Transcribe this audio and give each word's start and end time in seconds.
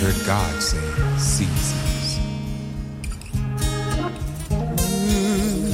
heard 0.00 0.26
God 0.26 0.62
say 0.62 0.78
seasons. 1.16 2.18
Mm. 5.08 5.72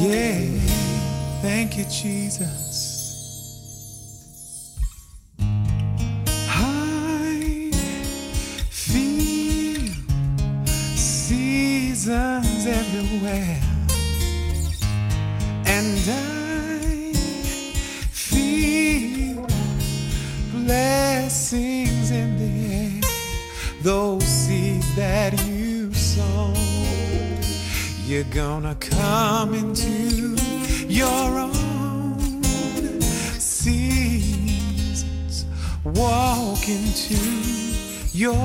Yeah, 0.00 0.38
thank 1.42 1.76
you, 1.76 1.84
Jesus. 1.84 2.73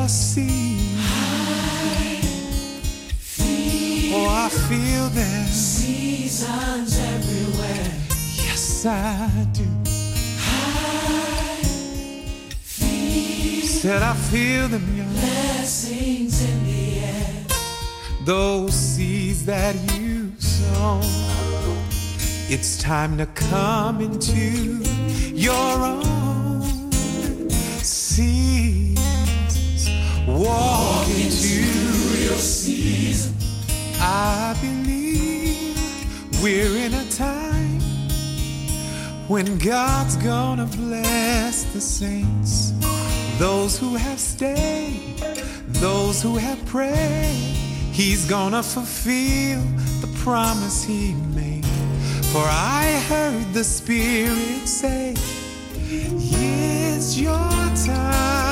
Your 0.09 0.16
seed. 0.16 0.98
Oh, 4.12 4.27
I 4.27 4.49
feel 4.49 5.08
them. 5.09 5.45
Seasons 5.48 6.98
everywhere. 6.99 7.91
Yes, 8.44 8.85
I 8.85 9.30
do. 9.54 9.68
Said 13.68 14.01
I 14.01 14.13
feel 14.32 14.68
them, 14.68 14.98
young. 14.98 15.12
Blessings 15.12 16.41
in 16.44 16.66
the 16.66 16.99
air. 16.99 17.46
Those 18.26 18.73
seeds 18.73 19.46
that 19.46 19.76
you 19.94 20.32
sow. 20.40 21.01
It's 22.49 22.82
time 22.82 23.18
to 23.20 23.27
come 23.27 24.01
into 24.01 24.84
your 25.34 25.76
own 25.85 26.63
seasons. 27.84 28.59
Walk 30.49 31.07
into 31.09 31.61
your 32.25 32.39
season. 32.39 33.35
I 33.99 34.57
believe 34.59 35.77
we're 36.41 36.75
in 36.85 36.93
a 36.95 37.05
time 37.11 37.79
when 39.27 39.59
God's 39.59 40.15
gonna 40.15 40.65
bless 40.65 41.65
the 41.73 41.79
saints, 41.79 42.73
those 43.37 43.77
who 43.77 43.95
have 43.95 44.20
stayed, 44.20 45.17
those 45.67 46.20
who 46.23 46.35
have 46.37 46.59
prayed. 46.65 47.55
He's 47.93 48.25
gonna 48.25 48.63
fulfill 48.63 49.61
the 50.01 50.09
promise 50.23 50.83
he 50.83 51.13
made. 51.35 51.65
For 52.31 52.43
I 52.43 52.85
heard 53.07 53.53
the 53.53 53.63
Spirit 53.63 54.67
say, 54.67 55.13
It's 55.91 57.20
your 57.20 57.51
time, 57.85 58.48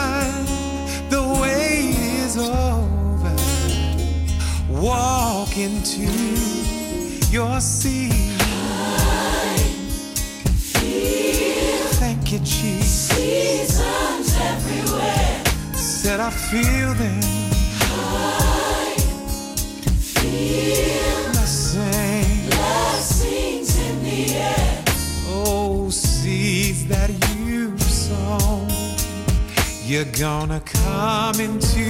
is 2.40 2.50
over. 2.50 3.36
Walk 4.70 5.58
into 5.58 6.10
your 7.32 7.60
seat. 7.60 8.14
Thank 12.00 12.32
you, 12.34 12.40
Jesus. 12.40 13.10
Seasons 13.18 14.36
everywhere. 14.40 15.44
Said 15.74 16.20
I 16.20 16.30
feel 16.30 16.94
them. 16.94 17.22
I 17.82 18.96
Feel 20.00 21.32
Blessing. 21.34 22.50
blessings 22.50 23.78
in 23.80 24.04
the 24.04 24.36
air. 24.36 24.84
Oh, 25.30 25.90
seeds 25.90 26.86
that 26.88 27.10
you 27.40 27.78
sow, 27.80 28.68
you're 29.86 30.12
gonna 30.20 30.62
come 30.62 31.40
into 31.40 31.90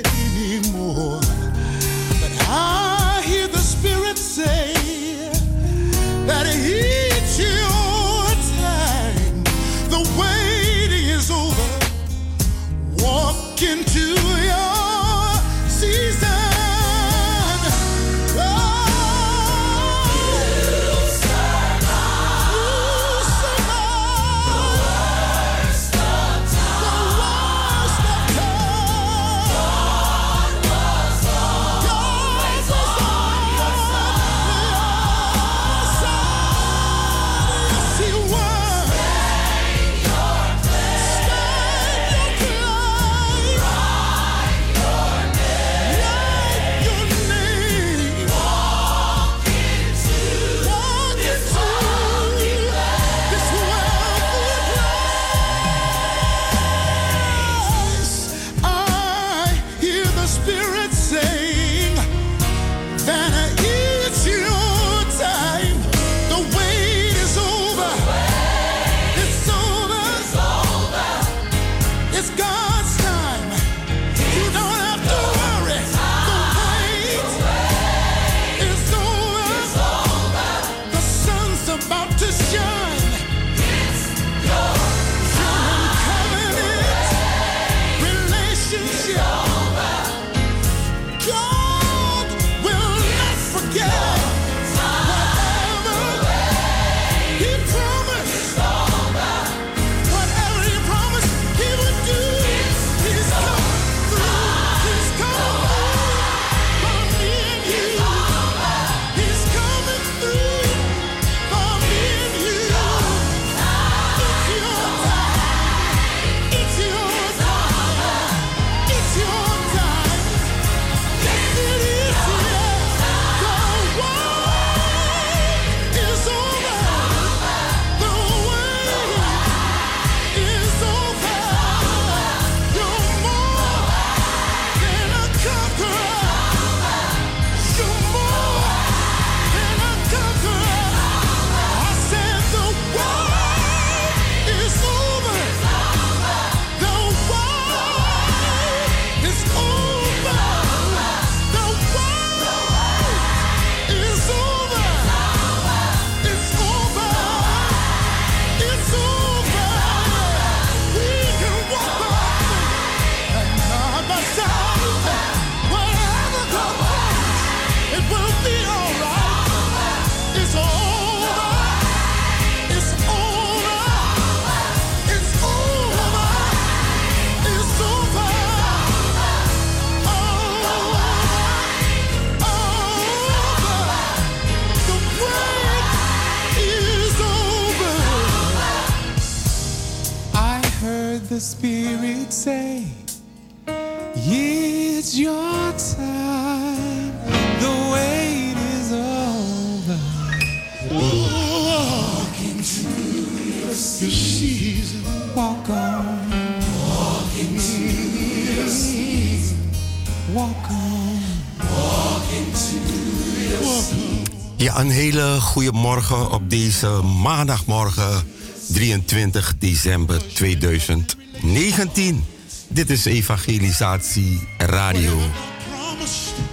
hele 215.11 215.39
goede 215.39 215.71
morgen 215.71 216.31
op 216.31 216.49
deze 216.49 216.87
maandagmorgen 217.21 218.23
23 218.71 219.53
december 219.59 220.21
2019. 220.33 222.25
Dit 222.67 222.89
is 222.89 223.05
Evangelisatie 223.05 224.47
Radio. 224.57 225.19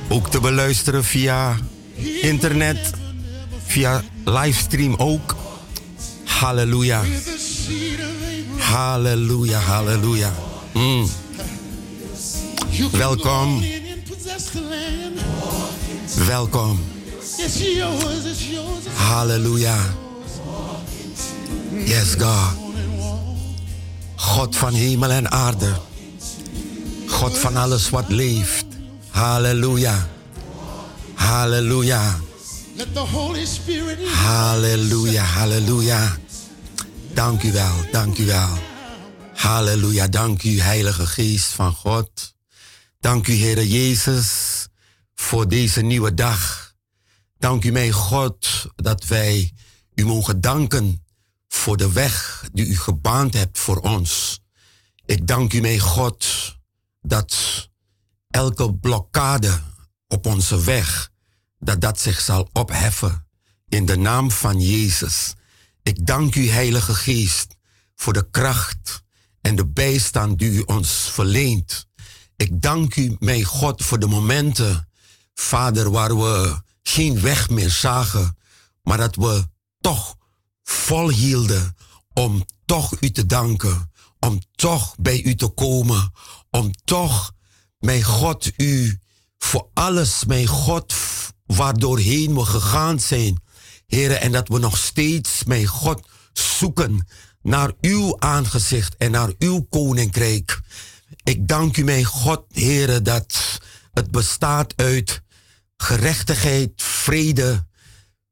Ook 0.09 0.31
te 0.31 0.41
beluisteren 0.41 1.05
via 1.05 1.57
internet, 2.23 2.93
via 3.67 4.03
livestream 4.25 4.95
ook. 4.95 5.37
Halleluja. 6.25 7.03
Halleluja, 8.57 9.59
halleluja. 9.59 10.35
Mm. 10.73 11.09
Welkom. 12.91 13.65
Welkom. 16.27 16.98
Halleluja. 18.95 19.79
Yes, 21.85 22.15
God. 22.19 22.57
God 24.17 24.57
van 24.57 24.75
hemel 24.75 25.11
en 25.11 25.31
aarde. 25.31 25.73
God 27.07 27.39
van 27.39 27.57
alles 27.57 27.91
wat 27.91 28.09
leeft. 28.09 28.65
Halleluja. 29.09 30.09
Halleluja. 31.15 32.21
Halleluja, 34.05 35.23
halleluja. 35.23 36.17
Dank 37.15 37.43
u 37.43 37.53
wel, 37.53 37.75
dank 37.93 38.19
u 38.19 38.27
wel. 38.27 38.59
Halleluja, 39.35 40.09
dank 40.09 40.43
u 40.43 40.61
Heilige 40.61 41.07
Geest 41.07 41.47
van 41.47 41.73
God. 41.73 42.35
Dank 43.01 43.27
u 43.27 43.35
Heere 43.35 43.69
Jezus 43.69 44.29
voor 45.15 45.49
deze 45.49 45.81
nieuwe 45.81 46.15
dag. 46.15 46.68
Dank 47.39 47.65
u 47.65 47.73
mijn 47.73 47.93
God 47.93 48.67
dat 48.77 49.05
wij 49.05 49.53
u 49.95 50.05
mogen 50.05 50.41
danken 50.41 51.05
voor 51.49 51.77
de 51.77 51.93
weg 51.93 52.45
die 52.53 52.67
u 52.67 52.77
gebaand 52.77 53.35
hebt 53.35 53.59
voor 53.59 53.77
ons. 53.77 54.41
Ik 55.05 55.27
dank 55.27 55.53
u 55.53 55.61
mijn 55.61 55.81
God 55.81 56.27
dat 57.01 57.37
elke 58.31 58.75
blokkade 58.75 59.61
op 60.09 60.27
onze 60.27 60.65
weg, 60.65 61.11
dat 61.59 61.81
dat 61.81 62.01
zich 62.01 62.21
zal 62.21 62.49
opheffen 62.53 63.27
in 63.69 63.87
de 63.87 63.97
naam 63.97 64.31
van 64.31 64.61
Jezus. 64.61 65.35
Ik 65.83 66.07
dank 66.07 66.35
u 66.35 66.49
Heilige 66.49 66.95
Geest 66.95 67.55
voor 67.95 68.13
de 68.13 68.31
kracht 68.31 69.03
en 69.41 69.57
de 69.57 69.67
bijstand 69.67 70.39
die 70.39 70.51
u 70.51 70.61
ons 70.61 71.11
verleent. 71.11 71.87
Ik 72.37 72.61
dank 72.63 72.97
u 72.97 73.17
mijn 73.19 73.45
God 73.45 73.85
voor 73.85 73.99
de 73.99 74.07
momenten, 74.07 74.89
Vader, 75.35 75.91
waar 75.91 76.19
we 76.19 76.67
geen 76.89 77.21
weg 77.21 77.51
meer 77.51 77.71
zagen, 77.71 78.37
maar 78.83 78.99
dat 78.99 79.17
we 79.17 79.49
toch 79.81 80.17
volhielden 80.63 81.77
om 82.13 82.45
toch 82.65 82.93
u 83.01 83.11
te 83.11 83.27
danken, 83.27 83.91
om 84.21 84.41
toch 84.55 84.95
bij 84.99 85.23
u 85.23 85.35
te 85.35 85.49
komen, 85.49 86.13
om 86.51 86.73
toch, 86.85 87.33
mijn 87.79 88.03
God, 88.03 88.51
u 88.57 88.99
voor 89.39 89.69
alles, 89.75 90.25
mijn 90.25 90.47
God, 90.47 90.95
waardoorheen 91.47 92.35
we 92.35 92.45
gegaan 92.45 93.01
zijn, 93.01 93.43
heren, 93.87 94.21
en 94.21 94.33
dat 94.33 94.49
we 94.49 94.59
nog 94.59 94.79
steeds, 94.79 95.45
mijn 95.45 95.67
God, 95.67 96.09
zoeken 96.33 97.07
naar 97.43 97.73
uw 97.81 98.17
aangezicht 98.19 98.97
en 98.97 99.11
naar 99.11 99.33
uw 99.39 99.61
koninkrijk. 99.61 100.61
Ik 101.23 101.49
dank 101.49 101.77
u, 101.77 101.85
mijn 101.85 102.05
God, 102.05 102.45
heren, 102.49 103.05
dat 103.05 103.61
het 103.93 104.11
bestaat 104.11 104.73
uit 104.77 105.23
gerechtigheid, 105.83 106.71
vrede, 106.77 107.67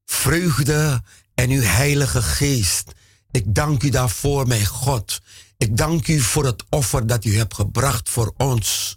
vreugde 0.04 1.02
en 1.34 1.50
uw 1.50 1.62
heilige 1.62 2.22
geest. 2.22 2.92
Ik 3.30 3.54
dank 3.54 3.82
u 3.82 3.88
daarvoor, 3.88 4.46
mijn 4.46 4.66
God. 4.66 5.20
Ik 5.56 5.76
dank 5.76 6.08
u 6.08 6.20
voor 6.20 6.44
het 6.44 6.64
offer 6.70 7.06
dat 7.06 7.24
u 7.24 7.36
hebt 7.36 7.54
gebracht 7.54 8.08
voor 8.08 8.34
ons. 8.36 8.96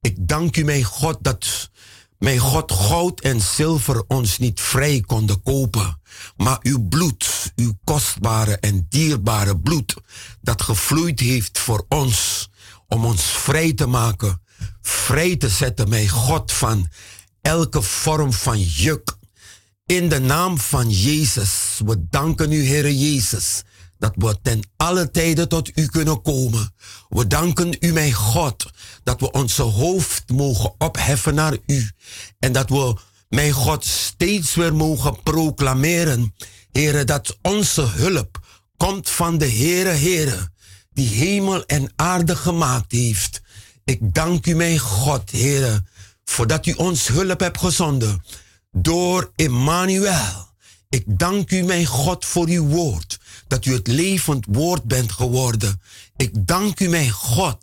Ik 0.00 0.16
dank 0.18 0.56
u, 0.56 0.64
mijn 0.64 0.84
God, 0.84 1.18
dat 1.20 1.70
mijn 2.18 2.38
God 2.38 2.72
goud 2.72 3.20
en 3.20 3.40
zilver 3.40 4.04
ons 4.06 4.38
niet 4.38 4.60
vrij 4.60 5.00
konden 5.00 5.42
kopen, 5.42 6.00
maar 6.36 6.58
uw 6.62 6.88
bloed, 6.88 7.52
uw 7.56 7.72
kostbare 7.84 8.56
en 8.56 8.86
dierbare 8.88 9.58
bloed, 9.58 9.94
dat 10.40 10.62
gevloeid 10.62 11.20
heeft 11.20 11.58
voor 11.58 11.84
ons, 11.88 12.48
om 12.86 13.04
ons 13.04 13.22
vrij 13.22 13.72
te 13.72 13.86
maken, 13.86 14.42
vrij 14.82 15.36
te 15.36 15.48
zetten, 15.48 15.88
mijn 15.88 16.08
God, 16.08 16.52
van 16.52 16.88
elke 17.42 17.82
vorm 17.82 18.32
van 18.32 18.60
juk. 18.60 19.16
In 19.86 20.08
de 20.08 20.20
naam 20.20 20.58
van 20.58 20.90
Jezus, 20.90 21.80
we 21.84 22.06
danken 22.10 22.52
u, 22.52 22.66
Heere 22.66 22.98
Jezus, 22.98 23.62
dat 23.98 24.12
we 24.16 24.38
ten 24.42 24.62
alle 24.76 25.10
tijden 25.10 25.48
tot 25.48 25.70
u 25.74 25.86
kunnen 25.86 26.22
komen. 26.22 26.74
We 27.08 27.26
danken 27.26 27.76
u, 27.80 27.92
mijn 27.92 28.12
God, 28.12 28.70
dat 29.02 29.20
we 29.20 29.30
onze 29.30 29.62
hoofd 29.62 30.28
mogen 30.30 30.74
opheffen 30.78 31.34
naar 31.34 31.56
u. 31.66 31.90
En 32.38 32.52
dat 32.52 32.68
we, 32.68 32.96
mijn 33.28 33.52
God, 33.52 33.84
steeds 33.84 34.54
weer 34.54 34.74
mogen 34.74 35.22
proclameren, 35.22 36.34
Heere, 36.72 37.04
dat 37.04 37.38
onze 37.42 37.82
hulp 37.82 38.38
komt 38.76 39.10
van 39.10 39.38
de 39.38 39.50
Heere, 39.50 39.90
Heere, 39.90 40.50
die 40.92 41.08
hemel 41.08 41.64
en 41.64 41.92
aarde 41.96 42.36
gemaakt 42.36 42.92
heeft. 42.92 43.40
Ik 43.84 44.14
dank 44.14 44.46
u, 44.46 44.54
mijn 44.54 44.78
God, 44.78 45.30
Heere, 45.30 45.84
voordat 46.28 46.66
u 46.66 46.72
ons 46.72 47.06
hulp 47.06 47.40
hebt 47.40 47.58
gezonden 47.58 48.24
door 48.72 49.32
Emmanuel. 49.36 50.48
Ik 50.88 51.04
dank 51.06 51.50
u, 51.50 51.62
mijn 51.62 51.86
God, 51.86 52.24
voor 52.24 52.46
uw 52.46 52.66
woord. 52.66 53.18
Dat 53.46 53.64
u 53.64 53.72
het 53.72 53.86
levend 53.86 54.46
woord 54.48 54.84
bent 54.84 55.12
geworden. 55.12 55.80
Ik 56.16 56.46
dank 56.46 56.80
u, 56.80 56.88
mijn 56.88 57.10
God, 57.10 57.58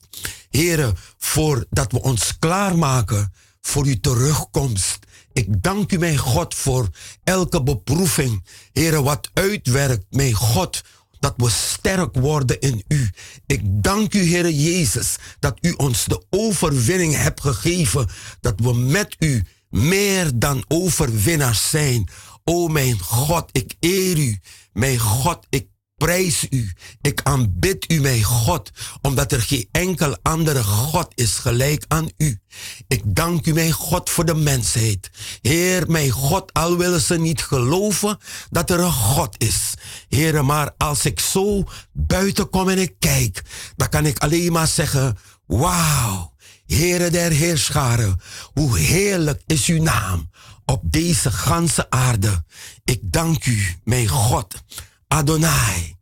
Heere, 0.49 0.93
voor 1.17 1.65
dat 1.69 1.91
we 1.91 2.01
ons 2.01 2.37
klaarmaken 2.39 3.33
voor 3.61 3.85
uw 3.85 3.99
terugkomst. 4.01 4.99
Ik 5.33 5.63
dank 5.63 5.91
u, 5.91 5.97
mijn 5.97 6.17
God, 6.17 6.55
voor 6.55 6.89
elke 7.23 7.63
beproeving. 7.63 8.43
Heere, 8.73 9.01
wat 9.01 9.29
uitwerkt, 9.33 10.05
mijn 10.09 10.33
God, 10.33 10.81
dat 11.25 11.33
we 11.37 11.49
sterk 11.49 12.15
worden 12.15 12.59
in 12.59 12.83
u. 12.87 13.09
Ik 13.45 13.61
dank 13.63 14.13
u, 14.13 14.29
Heere 14.29 14.55
Jezus, 14.55 15.15
dat 15.39 15.57
u 15.61 15.71
ons 15.71 16.05
de 16.05 16.23
overwinning 16.29 17.15
hebt 17.15 17.41
gegeven. 17.41 18.07
Dat 18.41 18.53
we 18.57 18.73
met 18.73 19.15
u 19.19 19.43
meer 19.69 20.31
dan 20.35 20.65
overwinnaars 20.67 21.69
zijn. 21.69 22.09
O 22.43 22.67
mijn 22.67 22.99
God, 22.99 23.49
ik 23.51 23.75
eer 23.79 24.17
u. 24.17 24.39
Mijn 24.73 24.99
God, 24.99 25.45
ik 25.49 25.67
prijs 26.05 26.47
u. 26.49 26.71
Ik 27.01 27.21
aanbid 27.23 27.91
u, 27.91 28.01
mijn 28.01 28.23
God, 28.23 28.71
omdat 29.01 29.31
er 29.31 29.41
geen 29.41 29.67
enkel 29.71 30.17
andere 30.21 30.63
God 30.63 31.07
is 31.15 31.31
gelijk 31.31 31.85
aan 31.87 32.09
u. 32.17 32.39
Ik 32.87 33.01
dank 33.05 33.45
u, 33.45 33.53
mijn 33.53 33.71
God, 33.71 34.09
voor 34.09 34.25
de 34.25 34.35
mensheid. 34.35 35.09
Heer, 35.41 35.91
mijn 35.91 36.09
God, 36.09 36.53
al 36.53 36.77
willen 36.77 37.01
ze 37.01 37.17
niet 37.17 37.41
geloven 37.41 38.17
dat 38.49 38.69
er 38.69 38.79
een 38.79 38.91
God 38.91 39.35
is. 39.37 39.73
Heer, 40.09 40.45
maar 40.45 40.73
als 40.77 41.05
ik 41.05 41.19
zo 41.19 41.63
buiten 41.91 42.49
kom 42.49 42.69
en 42.69 42.79
ik 42.79 42.95
kijk, 42.99 43.41
dan 43.75 43.89
kan 43.89 44.05
ik 44.05 44.19
alleen 44.19 44.51
maar 44.51 44.67
zeggen, 44.67 45.17
wauw. 45.45 46.33
Heere 46.65 47.09
der 47.09 47.31
Heerscharen, 47.31 48.19
hoe 48.53 48.77
heerlijk 48.77 49.41
is 49.45 49.65
uw 49.65 49.81
naam 49.81 50.29
op 50.65 50.81
deze 50.83 51.31
ganse 51.31 51.89
aarde. 51.89 52.43
Ik 52.83 52.99
dank 53.01 53.45
u, 53.45 53.75
mijn 53.83 54.07
God, 54.07 54.63
Adonai, 55.07 55.94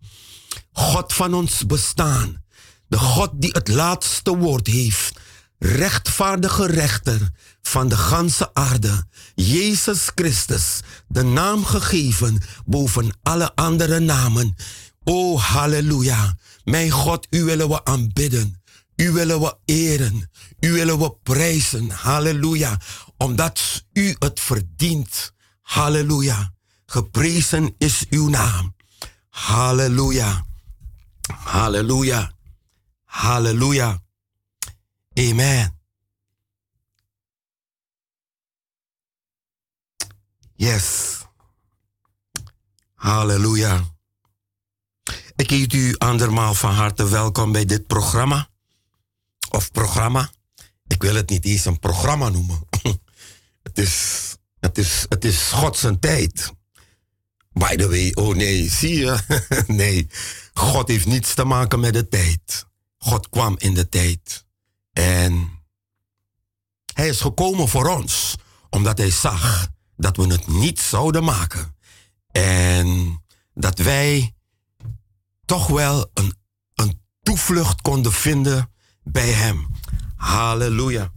God 0.74 1.13
van 1.13 1.34
ons 1.34 1.65
bestaan, 1.65 2.44
de 2.88 2.98
God 2.98 3.32
die 3.34 3.51
het 3.51 3.68
laatste 3.68 4.38
woord 4.38 4.68
heeft, 4.68 5.20
rechtvaardige 5.60 6.65
rechter 6.65 7.32
van 7.62 7.88
de 7.88 7.98
ganse 7.98 8.53
aarde, 8.53 9.06
Jezus 9.36 10.12
Christus, 10.15 10.80
de 11.08 11.24
naam 11.24 11.65
gegeven 11.65 12.42
boven 12.65 13.18
alle 13.24 13.56
andere 13.56 14.00
namen. 14.00 14.56
O 15.03 15.38
halleluja, 15.38 16.38
mijn 16.63 16.89
God, 16.89 17.27
u 17.30 17.44
willen 17.44 17.70
we 17.70 17.86
aanbidden. 17.86 18.62
U 18.96 19.12
willen 19.12 19.39
we 19.39 19.58
eren. 19.65 20.30
U 20.60 20.72
willen 20.72 21.00
we 21.00 21.15
prijzen. 21.24 21.89
Halleluja. 21.89 22.80
Omdat 23.18 23.84
u 23.94 24.15
het 24.20 24.39
verdient. 24.39 25.34
Halleluja. 25.62 26.53
Geprezen 26.86 27.75
is 27.77 28.06
uw 28.10 28.30
naam. 28.30 28.75
Halleluja. 29.30 30.46
Halleluja. 31.32 32.32
Halleluja. 33.03 34.01
Amen. 35.13 35.80
Yes. 40.56 41.18
Halleluja. 42.94 43.92
Ik 45.36 45.50
heet 45.50 45.74
u 45.74 45.96
andermaal 45.98 46.53
van 46.53 46.74
harte 46.74 47.10
welkom 47.10 47.51
bij 47.51 47.65
dit 47.65 47.88
programma. 47.88 48.50
Of 49.50 49.72
programma. 49.72 50.32
Ik 50.88 51.01
wil 51.01 51.15
het 51.15 51.30
niet 51.30 51.46
eens 51.46 51.65
een 51.65 51.80
programma 51.80 52.30
noemen. 52.30 52.68
het, 53.63 53.77
is, 53.77 54.36
het, 54.60 54.77
is, 54.77 55.06
het 55.10 55.25
is 55.25 55.50
Gods 55.51 55.86
tijd. 56.00 56.53
By 57.53 57.75
the 57.75 57.89
way, 57.89 58.12
oh 58.13 58.36
nee, 58.36 58.69
zie 58.69 58.95
je? 58.95 59.19
nee, 59.67 60.07
God 60.53 60.88
heeft 60.88 61.05
niets 61.05 61.33
te 61.33 61.43
maken 61.43 61.79
met 61.79 61.93
de 61.93 62.07
tijd. 62.07 62.65
God 62.98 63.29
kwam 63.29 63.55
in 63.57 63.74
de 63.74 63.89
tijd. 63.89 64.45
En 64.93 65.50
hij 66.93 67.07
is 67.07 67.22
gekomen 67.22 67.67
voor 67.67 67.88
ons, 67.88 68.36
omdat 68.69 68.98
hij 68.98 69.12
zag 69.12 69.67
dat 69.95 70.17
we 70.17 70.27
het 70.27 70.48
niet 70.48 70.79
zouden 70.79 71.24
maken. 71.24 71.75
En 72.31 73.22
dat 73.53 73.77
wij 73.77 74.33
toch 75.45 75.67
wel 75.67 76.10
een, 76.13 76.36
een 76.74 77.01
toevlucht 77.22 77.81
konden 77.81 78.12
vinden 78.12 78.72
bij 79.03 79.29
hem. 79.31 79.67
Halleluja. 80.15 81.12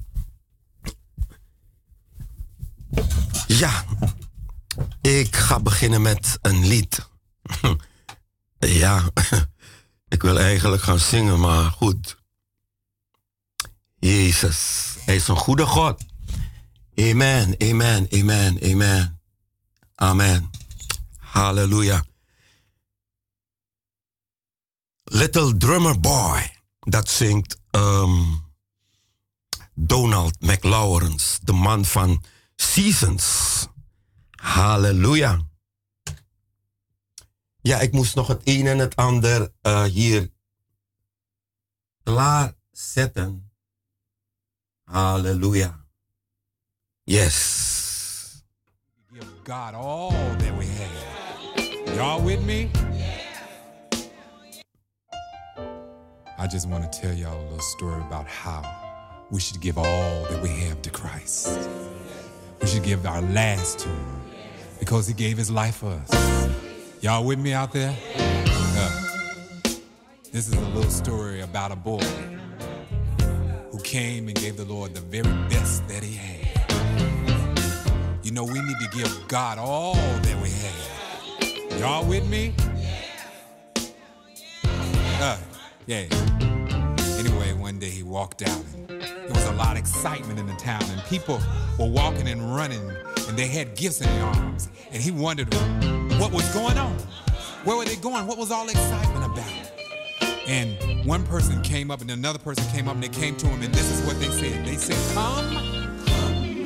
Ja, 3.47 3.85
ik 5.00 5.37
ga 5.37 5.61
beginnen 5.61 6.02
met 6.02 6.38
een 6.42 6.66
lied. 6.66 7.09
ja, 8.59 9.11
ik 10.14 10.23
wil 10.23 10.38
eigenlijk 10.38 10.83
gaan 10.83 10.99
zingen, 10.99 11.40
maar 11.40 11.71
goed. 11.71 12.16
Jezus, 13.99 14.85
Hij 15.04 15.14
is 15.14 15.28
een 15.28 15.37
goede 15.37 15.66
God. 15.66 16.04
Amen, 16.95 17.54
amen, 17.59 18.06
amen, 18.11 18.59
amen. 18.62 19.21
Amen. 19.95 20.50
Halleluja. 21.16 22.04
Little 25.04 25.56
Drummer 25.56 26.00
Boy, 26.00 26.61
dat 26.80 27.09
zingt 27.09 27.56
um, 27.71 28.45
Donald 29.75 30.40
McLaurence, 30.40 31.38
de 31.42 31.52
man 31.52 31.85
van 31.85 32.23
Seasons. 32.56 33.66
Halleluja. 34.47 35.41
Ja, 37.61 37.81
ik 37.81 37.93
moest 37.93 38.15
nog 38.15 38.26
het 38.26 38.41
een 38.45 38.67
en 38.67 38.79
het 38.79 38.97
ander 38.97 39.53
uh, 39.62 39.83
hier 39.83 40.31
klaarzetten. 42.03 43.50
Halleluja. 44.85 45.85
Yes. 47.05 48.45
Give 49.12 49.26
God 49.45 49.75
all 49.75 50.11
that 50.37 50.57
we 50.59 50.67
have. 50.67 51.95
Y'all 51.95 52.25
with 52.25 52.43
me? 52.45 52.71
I 56.38 56.47
just 56.47 56.69
want 56.69 56.93
to 56.93 57.00
tell 57.00 57.17
y'all 57.17 57.41
a 57.41 57.43
little 57.43 57.61
story 57.61 58.00
about 58.00 58.26
how 58.26 58.62
we 59.31 59.41
should 59.41 59.61
give 59.61 59.79
all 59.79 60.23
that 60.31 60.43
we 60.43 60.49
have 60.49 60.81
to 60.83 60.91
Christ. 60.91 61.49
We 62.61 62.67
should 62.69 62.85
give 62.85 63.07
our 63.07 63.23
last 63.23 63.79
to 63.79 63.88
Him 63.88 64.16
because 64.87 65.09
He 65.09 65.14
gave 65.14 65.37
His 65.37 65.50
life 65.50 65.75
for 65.76 66.00
us. 66.09 66.49
Y'all 67.02 67.25
with 67.25 67.40
me 67.40 67.52
out 67.52 67.73
there? 67.73 67.95
Uh, 68.16 69.02
this 70.31 70.47
is 70.47 70.52
a 70.52 70.61
little 70.61 70.90
story 70.90 71.40
about 71.40 71.73
a 71.73 71.76
boy 71.76 72.05
who 73.73 73.81
came 73.81 74.28
and 74.28 74.40
gave 74.40 74.57
the 74.57 74.64
Lord 74.64 74.95
the 74.95 75.00
very 75.00 75.33
best 75.49 75.87
that 75.88 76.05
he 76.05 76.14
had. 76.14 76.37
You 78.23 78.31
know, 78.31 78.45
we 78.45 78.61
need 78.61 78.78
to 78.78 78.88
give 78.97 79.12
God 79.26 79.59
all 79.59 79.95
that 79.95 80.40
we 80.40 80.50
have. 80.50 81.81
Y'all 81.81 82.05
with 82.07 82.28
me? 82.28 82.55
Uh, 85.21 85.37
yeah. 85.87 86.07
Anyway, 87.19 87.52
one 87.55 87.81
day 87.81 87.90
he 87.90 88.05
walked 88.05 88.43
out. 88.43 88.64
And 88.73 88.88
there 88.88 89.35
was 89.35 89.47
a 89.47 89.52
lot 89.55 89.73
of 89.73 89.78
excitement 89.78 90.38
in 90.38 90.47
the 90.47 90.55
town, 90.55 90.85
and 90.90 91.02
people 91.05 91.40
were 91.76 91.88
walking 91.88 92.28
and 92.28 92.55
running, 92.55 92.88
and 93.28 93.37
they 93.37 93.47
had 93.47 93.76
gifts 93.76 94.00
in 94.00 94.06
their 94.06 94.25
arms. 94.25 94.68
And 94.92 95.02
he 95.02 95.11
wondered 95.11 95.52
what 96.18 96.33
was 96.33 96.49
going 96.54 96.78
on. 96.78 96.97
Where 97.64 97.76
were 97.76 97.85
they 97.85 97.97
going? 97.97 98.26
What 98.26 98.38
was 98.38 98.50
all 98.50 98.64
the 98.64 98.73
excitement 98.73 99.25
about? 99.25 99.50
And 100.47 101.04
one 101.04 101.25
person 101.26 101.61
came 101.62 101.90
up, 101.90 102.00
and 102.00 102.11
another 102.11 102.38
person 102.38 102.64
came 102.71 102.87
up, 102.88 102.95
and 102.95 103.02
they 103.02 103.09
came 103.09 103.37
to 103.37 103.47
him, 103.47 103.62
and 103.62 103.75
this 103.75 103.90
is 103.90 104.06
what 104.06 104.18
they 104.21 104.28
said. 104.28 104.64
They 104.64 104.76
said, 104.76 104.97
"Come, 105.14 105.56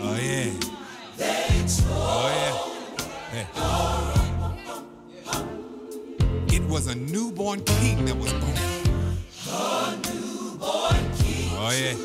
oh 0.02 0.18
yeah, 0.20 0.52
oh 1.88 2.28
yeah." 3.32 3.46
yeah. 3.54 3.70
It 6.52 6.62
was 6.68 6.88
a 6.88 6.94
newborn 6.94 7.64
king 7.64 8.04
that 8.04 8.16
was 8.16 8.32
born. 8.34 8.56
A 9.48 9.96
newborn 9.96 11.10
king. 11.16 11.48
Oh 11.52 11.70
yeah. 11.72 11.96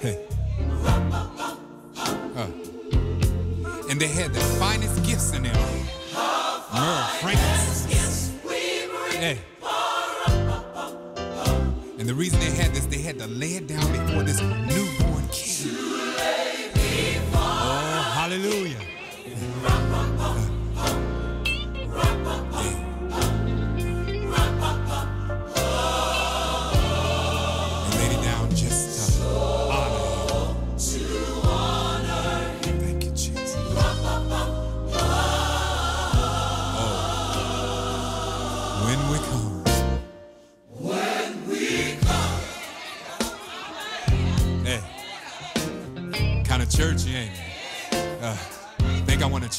Hey. 0.00 0.26
Uh. 2.36 2.48
And 3.94 4.00
they 4.00 4.08
had 4.08 4.34
the 4.34 4.40
finest 4.40 5.04
gifts 5.04 5.32
in 5.34 5.44
there. 5.44 5.54
Myrrh, 6.74 7.06
frankincense. 7.20 8.32
Yeah. 9.12 9.36
And 12.00 12.08
the 12.08 12.14
reason 12.14 12.40
they 12.40 12.50
had 12.50 12.74
this, 12.74 12.86
they 12.86 12.98
had 12.98 13.20
to 13.20 13.28
lay 13.28 13.52
it 13.52 13.68
down 13.68 13.86
before 13.92 14.24
this 14.24 14.40
newborn 14.40 15.28
king. 15.30 15.76
Oh, 17.34 18.12
hallelujah. 18.16 18.80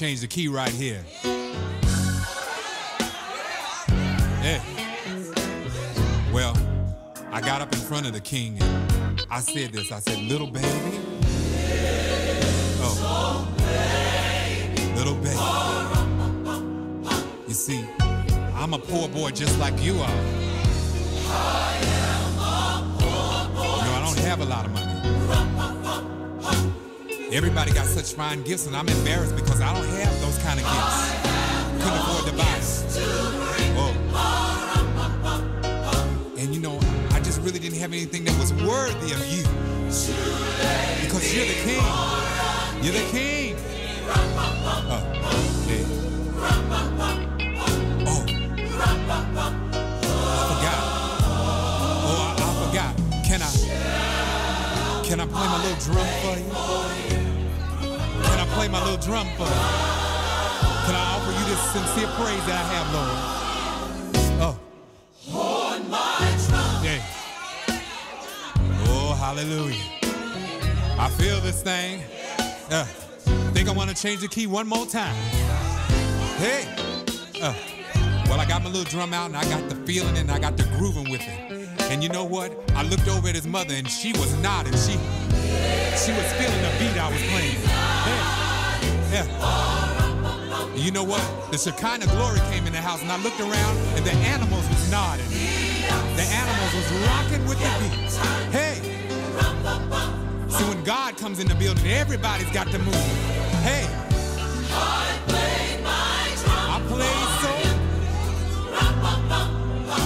Change 0.05 0.21
the 0.21 0.27
key 0.27 0.47
right 0.47 0.69
here. 0.69 1.03
Yeah. 4.43 4.61
Well, 6.31 6.55
I 7.31 7.41
got 7.41 7.63
up 7.63 7.73
in 7.73 7.79
front 7.79 8.05
of 8.05 8.13
the 8.13 8.19
king 8.19 8.61
and 8.61 9.25
I 9.31 9.39
said 9.39 9.71
this. 9.73 9.91
I 9.91 9.99
said, 9.99 10.19
"Little 10.19 10.51
baby, 10.51 10.67
oh, 12.83 13.47
little 14.95 15.15
baby. 15.15 15.39
You 17.47 17.55
see, 17.55 17.83
I'm 18.53 18.75
a 18.75 18.79
poor 18.79 19.09
boy 19.09 19.31
just 19.31 19.57
like 19.57 19.73
you 19.81 19.93
are. 19.93 20.17
You 22.99 23.85
know, 23.85 23.95
I 23.97 24.01
don't 24.05 24.19
have 24.19 24.41
a 24.41 24.45
lot 24.45 24.65
of 24.65 24.71
money. 24.71 24.84
Everybody 27.35 27.73
got 27.73 27.85
such 27.85 28.13
fine 28.13 28.43
gifts, 28.43 28.65
and 28.65 28.77
I'm 28.77 28.87
embarrassed 28.87 29.35
because 29.35 29.59
I 29.59 29.73
don't 29.73 29.85
have 29.85 30.21
those 30.21 30.37
kind 30.37 30.57
of 30.57 30.65
gifts. 30.65 31.11
Couldn't 31.83 31.99
afford 31.99 32.27
to 32.27 32.37
buy. 32.37 32.61
Oh. 33.75 33.91
And 36.37 36.55
you 36.55 36.61
know, 36.61 36.79
I 37.11 37.19
just 37.19 37.41
really 37.41 37.59
didn't 37.59 37.79
have 37.79 37.91
anything 37.91 38.23
that 38.23 38.39
was 38.39 38.53
worthy 38.53 39.11
of 39.11 39.19
you. 39.27 39.43
Because 41.03 41.35
you're 41.35 41.45
the 41.45 41.55
king. 41.65 41.83
You're 42.81 42.93
the 42.93 43.03
king. 43.11 43.57
Oh, 44.07 45.03
yeah. 45.67 45.83
Oh. 48.07 48.23
I 50.23 50.39
forgot. 50.55 50.79
Oh, 52.07 52.31
I 52.37 52.47
forgot. 52.65 52.95
Can 53.25 53.41
I 53.41 53.51
can 55.03 55.19
I 55.19 55.25
play 55.25 55.47
my 55.47 55.57
little 55.63 55.79
drum 55.93 56.07
for 56.21 56.35
you? 56.39 57.04
Play 58.55 58.69
my 58.69 58.81
little 58.83 58.97
drum 58.97 59.27
for 59.35 59.43
you? 59.43 59.95
Can 60.85 60.95
I 60.95 61.03
offer 61.13 61.31
you 61.31 61.45
this 61.51 61.61
sincere 61.71 62.07
praise 62.15 62.45
that 62.47 62.55
I 62.55 62.67
have, 62.73 62.87
Lord? 62.95 63.17
Oh. 64.41 64.59
Horn 65.29 65.89
my 65.89 66.17
drum. 66.47 66.85
Yeah. 66.85 67.01
Oh, 68.87 69.13
hallelujah. 69.19 69.75
I 70.97 71.09
feel 71.17 71.41
this 71.41 71.61
thing. 71.61 72.01
Uh, 72.71 72.85
think 73.53 73.67
I 73.67 73.73
want 73.73 73.89
to 73.89 73.95
change 73.95 74.21
the 74.21 74.27
key 74.29 74.47
one 74.47 74.67
more 74.67 74.85
time. 74.85 75.15
Hey. 76.37 76.65
Uh, 77.41 77.53
well, 78.29 78.39
I 78.39 78.45
got 78.47 78.63
my 78.63 78.69
little 78.69 78.85
drum 78.85 79.13
out 79.13 79.27
and 79.27 79.37
I 79.37 79.43
got 79.45 79.69
the 79.69 79.75
feeling 79.85 80.17
and 80.17 80.31
I 80.31 80.39
got 80.39 80.55
the 80.55 80.63
grooving 80.77 81.09
with 81.09 81.21
it. 81.21 81.51
And 81.91 81.91
And 81.95 82.03
you 82.03 82.09
know 82.09 82.25
what? 82.25 82.51
I 82.75 82.83
looked 82.83 83.07
over 83.07 83.29
at 83.29 83.35
his 83.35 83.47
mother 83.47 83.73
and 83.73 83.89
she 83.89 84.11
was 84.13 84.33
nodding. 84.41 84.73
She 84.73 84.99
she 85.95 86.11
was 86.11 86.27
feeling 86.33 86.61
the 86.61 86.75
beat 86.77 86.97
I 86.99 87.09
was 87.09 87.21
playing. 87.31 87.84
Yeah. 89.15 90.75
You 90.75 90.91
know 90.91 91.05
what? 91.05 91.23
The 91.49 91.57
Shekinah 91.57 92.07
glory 92.07 92.41
came 92.51 92.67
in 92.67 92.73
the 92.73 92.81
house 92.81 93.01
and 93.01 93.09
I 93.09 93.15
looked 93.23 93.39
around 93.39 93.77
and 93.95 94.03
the 94.03 94.11
animals 94.11 94.67
was 94.67 94.91
nodding. 94.91 95.25
The 96.19 96.27
animals 96.35 96.75
was 96.75 96.91
rocking 97.07 97.47
with 97.47 97.57
the 97.57 97.71
beat. 97.79 98.11
Hey. 98.51 98.75
See, 100.49 100.65
when 100.65 100.83
God 100.83 101.15
comes 101.15 101.39
in 101.39 101.47
the 101.47 101.55
building, 101.55 101.87
everybody's 101.87 102.51
got 102.51 102.67
to 102.71 102.79
move. 102.79 102.93
Hey. 103.63 103.87
I 106.67 106.81
played 106.89 107.29
so. 107.39 107.51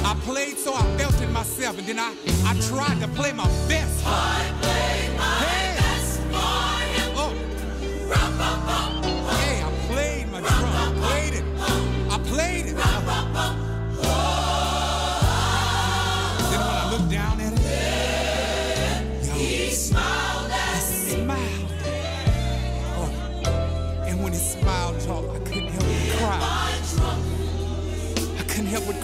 I 0.06 0.14
played 0.22 0.58
so 0.60 0.76
I 0.76 0.84
felt 0.98 1.20
it 1.20 1.32
myself, 1.32 1.80
and 1.80 1.88
then 1.88 1.98
I, 1.98 2.14
I 2.46 2.54
tried 2.70 3.00
to 3.02 3.08
play 3.08 3.32
my 3.34 3.48
best. 3.68 4.06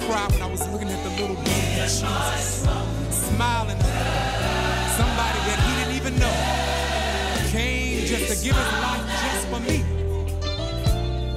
Cry 0.05 0.27
when 0.29 0.41
I 0.41 0.45
was 0.45 0.61
looking 0.69 0.89
at 0.89 1.03
the 1.03 1.09
little 1.21 1.35
baby 1.35 1.65
Jesus, 1.81 2.61
smiling 3.09 3.79
somebody 4.99 5.39
that 5.49 5.57
he 5.65 5.71
didn't 5.79 5.95
even 5.95 6.19
know 6.19 6.35
came 7.49 8.05
just 8.05 8.27
to 8.29 8.45
give 8.45 8.55
his 8.55 8.71
life 8.85 9.05
just 9.23 9.47
for 9.47 9.59
me. 9.61 9.83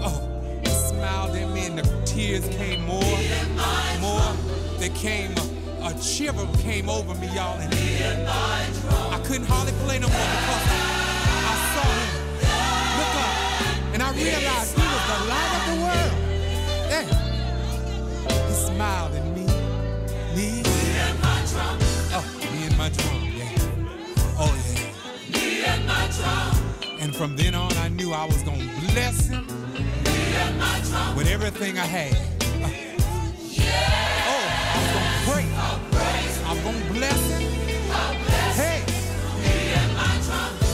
Oh, 0.05 0.21
he 0.63 0.69
smiled 0.69 1.35
at 1.37 1.49
me 1.51 1.67
and 1.67 1.79
the 1.79 1.85
tears 2.05 2.47
came 2.49 2.85
more, 2.85 3.19
more. 4.01 4.33
They 4.79 4.91
came, 4.91 5.33
a, 5.83 5.87
a 5.87 6.03
shiver 6.03 6.47
came 6.59 6.91
over 6.91 7.15
me, 7.15 7.29
y'all, 7.35 7.59
and 7.61 7.73
I 7.73 9.21
couldn't 9.25 9.47
hardly 9.47 9.73
play 9.85 9.99
no 9.99 10.09
more 10.09 10.29
because 10.37 10.65
I 11.49 11.55
saw 11.73 11.89
him 11.99 12.11
look 12.99 13.15
up 13.25 13.35
and 13.95 14.03
I 14.03 14.13
realized 14.13 14.77
he 14.77 14.83
was 14.83 15.05
the 15.13 15.19
light 15.33 15.53
of 15.57 15.63
the 15.71 15.77
world. 15.85 16.15
Yeah. 16.91 17.28
He 18.79 18.85
smiled 18.85 19.13
at 19.13 19.27
me, 19.35 19.45
me, 20.37 20.63
oh, 22.15 22.25
me 22.53 22.67
and 22.67 22.79
my 22.79 22.89
drum, 22.91 23.23
yeah. 23.35 24.39
Oh, 24.39 24.55
yeah. 24.77 25.37
Me 25.37 25.65
And 25.65 25.85
my 25.85 26.09
drum. 26.17 27.01
And 27.01 27.17
from 27.17 27.35
then 27.35 27.57
on, 27.57 27.73
I 27.73 27.89
knew 27.89 28.13
I 28.13 28.25
was 28.25 28.41
going 28.45 28.61
to 28.61 28.93
bless 28.93 29.27
him 29.27 29.45
with 31.17 31.27
everything 31.27 31.77
I 31.77 31.87
had. 31.87 32.13
Uh, 32.63 32.71
Oh, 34.31 34.47
I 34.71 34.79
was 34.79 34.91
going 34.95 35.11
to 35.11 35.23
pray. 35.27 35.47
I 36.47 36.53
was 36.53 36.63
going 36.63 36.81
to 36.81 36.93
bless 36.93 37.31
him. 37.31 37.43
Hey. 38.55 38.85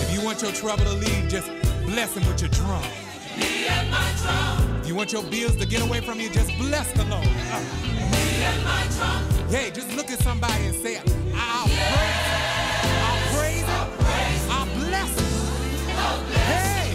If 0.02 0.12
you 0.12 0.20
want 0.22 0.42
your 0.42 0.52
trouble 0.52 0.84
to 0.84 0.92
leave, 0.92 1.30
just 1.30 1.48
bless 1.86 2.14
him 2.14 2.26
with 2.28 2.42
your 2.42 2.50
drum. 2.50 2.84
If 3.36 4.73
you 4.86 4.94
want 4.94 5.12
your 5.12 5.22
bills 5.24 5.56
to 5.56 5.66
get 5.66 5.82
away 5.82 6.00
from 6.00 6.20
you, 6.20 6.28
just 6.30 6.56
bless 6.58 6.90
the 6.92 7.04
Lord. 7.04 7.26
Uh, 7.52 7.62
Hey, 9.48 9.70
just 9.70 9.94
look 9.96 10.10
at 10.10 10.18
somebody 10.20 10.64
and 10.66 10.74
say, 10.74 10.96
I'll 11.34 11.66
praise 11.66 12.26
him. 12.32 12.42
I'll 13.06 13.22
praise 13.34 13.62
him. 13.62 14.50
I'll 14.50 14.66
bless 14.78 15.10
him. 15.18 15.26
Hey. 16.50 16.92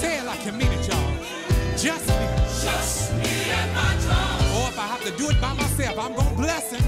Say 0.00 0.18
it 0.18 0.24
like 0.24 0.44
you 0.44 0.52
mean 0.52 0.72
it, 0.72 0.88
y'all. 0.88 1.14
Just 1.76 2.08
me. 2.08 2.26
Just 2.62 3.14
me 3.14 3.50
and 3.50 3.74
my 3.74 3.96
drum. 4.02 4.62
Or 4.62 4.68
if 4.68 4.78
I 4.78 4.86
have 4.86 5.02
to 5.04 5.10
do 5.12 5.30
it 5.30 5.40
by 5.40 5.52
myself, 5.54 5.98
I'm 5.98 6.14
gonna 6.14 6.36
bless 6.36 6.72
him. 6.72 6.84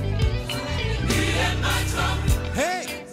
Me 1.08 1.32
and 1.46 1.60
my 1.62 1.82
drum. 1.90 2.18
Hey. 2.52 3.04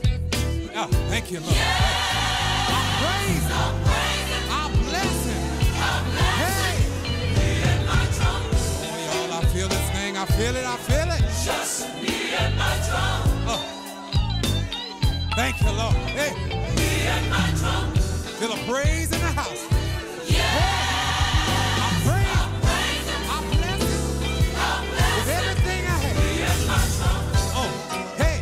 Oh, 0.76 0.88
thank 1.10 1.32
you, 1.32 1.40
Lord. 1.40 1.56
I'll 1.58 3.04
praise 3.04 3.48
him. 3.84 3.87
Feel 9.58 9.70
this 9.70 9.90
thing. 9.90 10.16
I 10.16 10.26
feel 10.26 10.56
it. 10.56 10.66
I 10.66 10.78
feel 10.78 11.10
it. 11.18 11.22
Just 11.44 11.90
me 12.04 12.36
and 12.38 12.56
my 12.58 12.74
drum. 12.88 13.22
Oh. 13.50 13.62
Thank 15.36 15.62
you, 15.64 15.72
Lord. 15.72 15.96
Hey. 16.14 16.34
Me 16.76 17.08
and 17.08 17.30
my 17.32 17.50
drum. 17.58 17.92
Feel 18.38 18.54
a 18.54 18.58
praise 18.72 19.12
in 19.12 19.20
the 19.20 19.34
house. 19.42 19.66
I 21.86 21.90
praise. 22.06 23.08
I 23.34 23.38
bless 23.54 23.82
him. 23.82 24.42
With 25.18 25.30
everything 25.40 25.82
I 25.86 25.98
have. 26.06 26.18
Oh, 27.60 27.70
hey, 28.18 28.38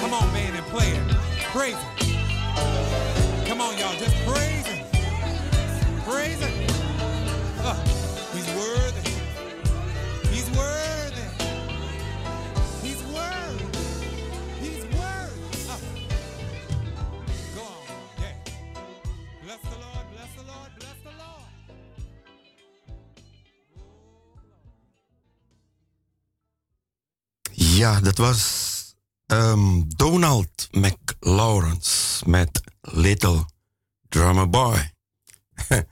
come 0.00 0.14
on, 0.14 0.32
man, 0.32 0.54
and 0.54 0.66
play 0.66 0.90
it. 0.90 1.02
Praise 1.54 1.74
him. 1.74 3.46
Come 3.46 3.60
on, 3.60 3.76
y'all, 3.76 3.96
just. 3.98 4.14
Praise 4.24 4.39
Ja, 27.80 28.00
dat 28.00 28.18
was 28.18 28.42
ehm, 29.26 29.82
Donald 29.86 30.68
McLawrence 30.70 32.28
met 32.28 32.60
Little 32.80 33.44
Drummer 34.08 34.50
Boy. 34.50 34.94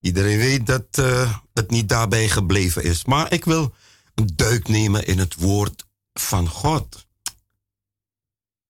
Iedereen 0.00 0.38
weet 0.38 0.66
dat 0.66 0.86
eh, 0.90 1.38
het 1.54 1.70
niet 1.70 1.88
daarbij 1.88 2.28
gebleven 2.28 2.82
is. 2.82 3.04
Maar 3.04 3.32
ik 3.32 3.44
wil 3.44 3.74
een 4.14 4.30
duik 4.34 4.68
nemen 4.68 5.06
in 5.06 5.18
het 5.18 5.34
woord 5.34 5.86
van 6.12 6.48
God. 6.48 7.06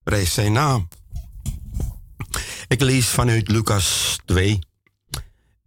Prijs 0.02 0.34
zijn 0.34 0.52
naam. 0.52 0.88
Ik 2.68 2.80
lees 2.80 3.06
vanuit 3.08 3.48
Lucas 3.48 4.18
2. 4.24 4.58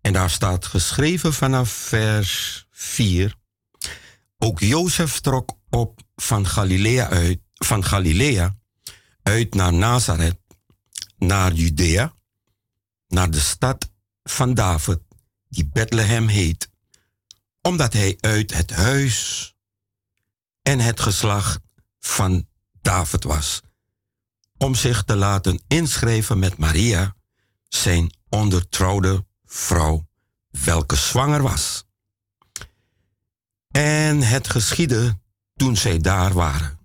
En 0.01 0.13
daar 0.13 0.29
staat 0.29 0.65
geschreven 0.65 1.33
vanaf 1.33 1.69
vers 1.69 2.65
4. 2.71 3.35
Ook 4.37 4.59
Jozef 4.59 5.19
trok 5.19 5.53
op 5.69 6.09
van 6.21 6.47
Galilea 6.47 7.09
uit, 7.09 7.39
van 7.53 7.83
Galilea 7.83 8.57
uit 9.23 9.53
naar 9.53 9.73
Nazareth, 9.73 10.39
naar 11.17 11.53
Judea, 11.53 12.13
naar 13.07 13.31
de 13.31 13.39
stad 13.39 13.91
van 14.23 14.53
David, 14.53 14.99
die 15.47 15.67
Bethlehem 15.67 16.27
heet, 16.27 16.69
omdat 17.61 17.93
hij 17.93 18.17
uit 18.19 18.53
het 18.53 18.71
huis 18.71 19.53
en 20.61 20.79
het 20.79 20.99
geslacht 20.99 21.59
van 21.99 22.47
David 22.81 23.23
was, 23.23 23.61
om 24.57 24.75
zich 24.75 25.03
te 25.03 25.15
laten 25.15 25.61
inschrijven 25.67 26.39
met 26.39 26.57
Maria, 26.57 27.15
zijn 27.67 28.13
ondertrouwde 28.29 29.25
vrouw, 29.45 30.07
welke 30.49 30.95
zwanger 30.95 31.41
was. 31.41 31.85
En 33.71 34.21
het 34.21 34.49
geschiedde 34.49 35.20
toen 35.61 35.77
zij 35.77 35.99
daar 35.99 36.33
waren, 36.33 36.79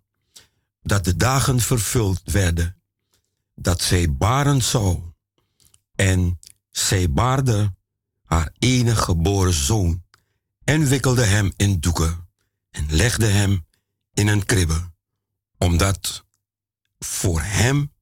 dat 0.83 1.05
de 1.05 1.17
dagen 1.17 1.61
vervuld 1.61 2.23
werden, 2.25 2.83
dat 3.55 3.83
zij 3.83 4.13
baren 4.13 4.63
zou. 4.63 5.03
En 5.95 6.39
zij 6.71 7.11
baarde 7.11 7.75
haar 8.23 8.53
enige 8.59 9.03
geboren 9.03 9.53
zoon 9.53 10.05
en 10.65 10.87
wikkelde 10.87 11.25
hem 11.25 11.53
in 11.57 11.81
doeken 11.81 12.29
en 12.71 12.87
legde 12.91 13.27
hem 13.27 13.67
in 14.13 14.29
een 14.29 14.45
kribbe, 14.45 14.93
omdat 15.59 16.25
voor 16.99 17.41
hem 17.41 17.93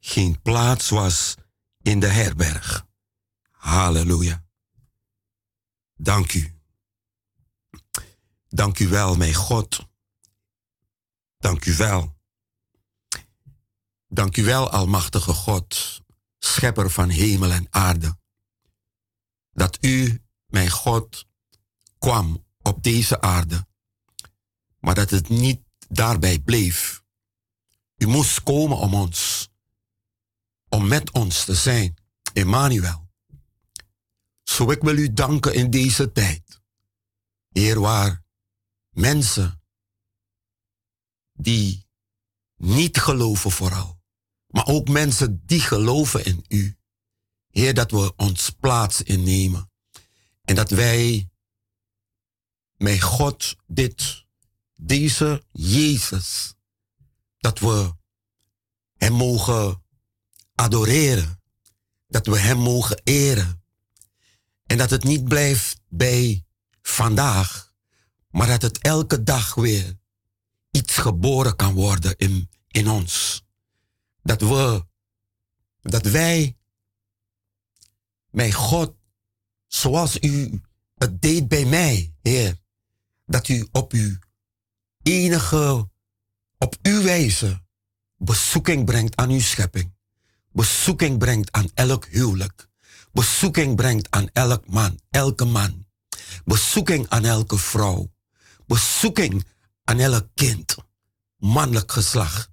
geen 0.00 0.42
plaats 0.42 0.88
was 0.88 1.34
in 1.82 2.00
de 2.00 2.08
herberg. 2.08 2.86
Halleluja. 3.50 4.44
Dank 5.96 6.32
u. 6.32 6.59
Dank 8.52 8.78
u 8.78 8.88
wel, 8.88 9.16
mijn 9.16 9.34
God. 9.34 9.86
Dank 11.38 11.64
u 11.64 11.76
wel. 11.76 12.18
Dank 14.08 14.36
u 14.36 14.44
wel, 14.44 14.70
Almachtige 14.70 15.32
God, 15.32 16.00
Schepper 16.38 16.90
van 16.90 17.08
hemel 17.08 17.50
en 17.50 17.66
aarde. 17.70 18.18
Dat 19.50 19.84
u, 19.84 20.22
mijn 20.46 20.70
God, 20.70 21.26
kwam 21.98 22.46
op 22.62 22.82
deze 22.82 23.20
aarde. 23.20 23.66
Maar 24.78 24.94
dat 24.94 25.10
het 25.10 25.28
niet 25.28 25.60
daarbij 25.88 26.38
bleef. 26.38 27.02
U 27.96 28.06
moest 28.06 28.42
komen 28.42 28.76
om 28.76 28.94
ons, 28.94 29.48
om 30.68 30.88
met 30.88 31.10
ons 31.10 31.44
te 31.44 31.54
zijn. 31.54 31.94
Emmanuel. 32.32 33.08
Zo 34.42 34.70
ik 34.70 34.82
wil 34.82 34.96
u 34.96 35.12
danken 35.12 35.54
in 35.54 35.70
deze 35.70 36.12
tijd. 36.12 36.60
Heer, 37.48 37.80
waar 37.80 38.22
mensen 38.90 39.62
die 41.32 41.86
niet 42.56 42.98
geloven 42.98 43.50
vooral, 43.50 44.00
maar 44.46 44.66
ook 44.66 44.88
mensen 44.88 45.42
die 45.46 45.60
geloven 45.60 46.24
in 46.24 46.44
u. 46.48 46.78
Heer, 47.50 47.74
dat 47.74 47.90
we 47.90 48.12
ons 48.16 48.50
plaats 48.50 49.02
innemen 49.02 49.70
en 50.44 50.54
dat 50.54 50.70
wij 50.70 51.30
met 52.76 53.02
God 53.02 53.56
dit, 53.66 54.24
deze 54.74 55.44
Jezus, 55.52 56.54
dat 57.38 57.58
we 57.58 57.94
Hem 58.96 59.12
mogen 59.12 59.84
adoreren, 60.54 61.42
dat 62.06 62.26
we 62.26 62.38
Hem 62.38 62.58
mogen 62.58 63.00
eren 63.04 63.64
en 64.66 64.78
dat 64.78 64.90
het 64.90 65.04
niet 65.04 65.24
blijft 65.24 65.80
bij 65.88 66.44
vandaag, 66.82 67.69
maar 68.30 68.46
dat 68.46 68.62
het 68.62 68.78
elke 68.78 69.22
dag 69.22 69.54
weer 69.54 69.98
iets 70.70 70.96
geboren 70.96 71.56
kan 71.56 71.74
worden 71.74 72.16
in, 72.16 72.50
in 72.68 72.88
ons. 72.88 73.44
Dat 74.22 74.40
we, 74.40 74.86
dat 75.82 76.04
wij 76.06 76.56
met 78.30 78.54
God, 78.54 78.94
zoals 79.66 80.18
u 80.20 80.60
het 80.94 81.22
deed 81.22 81.48
bij 81.48 81.64
mij, 81.64 82.14
Heer, 82.22 82.58
dat 83.26 83.48
u 83.48 83.68
op 83.72 83.92
uw 83.92 84.16
enige, 85.02 85.88
op 86.58 86.76
uw 86.82 87.02
wijze 87.02 87.62
bezoeking 88.16 88.84
brengt 88.84 89.16
aan 89.16 89.30
uw 89.30 89.40
schepping. 89.40 89.92
Bezoeking 90.52 91.18
brengt 91.18 91.52
aan 91.52 91.70
elk 91.74 92.06
huwelijk. 92.06 92.68
Bezoeking 93.12 93.76
brengt 93.76 94.10
aan 94.10 94.28
elk 94.32 94.66
man, 94.66 95.00
elke 95.10 95.44
man. 95.44 95.86
Bezoeking 96.44 97.08
aan 97.08 97.24
elke 97.24 97.58
vrouw. 97.58 98.10
Bezoeking 98.70 99.44
aan 99.84 99.98
elk 99.98 100.26
kind, 100.34 100.76
mannelijk 101.36 101.92
geslacht. 101.92 102.48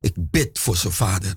Ik 0.00 0.12
bid 0.16 0.58
voor 0.58 0.76
zijn 0.76 0.92
vader. 0.92 1.34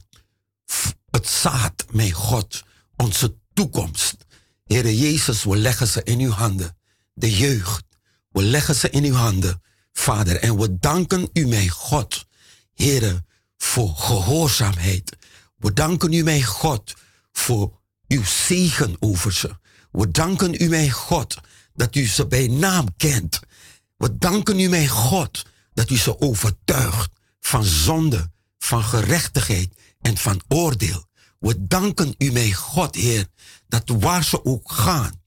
Het 1.10 1.28
zaad, 1.28 1.86
mijn 1.92 2.12
God, 2.12 2.64
onze 2.96 3.38
toekomst. 3.54 4.16
Heere 4.64 4.98
Jezus, 4.98 5.44
we 5.44 5.58
leggen 5.58 5.88
ze 5.88 6.04
in 6.04 6.20
uw 6.20 6.30
handen. 6.30 6.78
De 7.14 7.38
jeugd, 7.38 7.84
we 8.30 8.44
leggen 8.44 8.76
ze 8.76 8.90
in 8.90 9.04
uw 9.04 9.14
handen, 9.14 9.62
Vader. 9.94 10.36
En 10.36 10.58
we 10.58 10.80
danken 10.80 11.30
u, 11.34 11.48
mijn 11.48 11.70
God, 11.70 12.26
Heere, 12.74 13.24
voor 13.58 13.96
gehoorzaamheid. 13.96 15.18
We 15.58 15.74
danken 15.74 16.14
u, 16.14 16.24
mijn 16.24 16.44
God, 16.44 16.94
voor 17.32 17.80
uw 18.08 18.24
zegen 18.24 18.96
over 19.00 19.34
ze. 19.34 19.58
We 19.92 20.12
danken 20.12 20.62
u, 20.62 20.70
mijn 20.70 20.92
God, 20.92 21.38
dat 21.74 21.96
u 21.96 22.08
ze 22.08 22.28
bij 22.28 22.48
naam 22.48 22.96
kent. 22.98 23.40
We 24.04 24.18
danken 24.18 24.60
u, 24.60 24.70
mijn 24.70 24.88
God, 24.88 25.46
dat 25.74 25.90
u 25.90 25.98
ze 25.98 26.20
overtuigt 26.20 27.10
van 27.40 27.64
zonde, 27.64 28.32
van 28.60 28.84
gerechtigheid 28.84 29.70
en 30.02 30.18
van 30.18 30.42
oordeel. 30.48 31.06
We 31.40 31.68
danken 31.68 32.16
u, 32.18 32.32
mijn 32.32 32.54
God, 32.54 32.96
Heer, 32.96 33.28
dat 33.68 33.84
waar 33.86 34.24
ze 34.24 34.46
ook 34.46 34.72
gaan, 34.72 35.22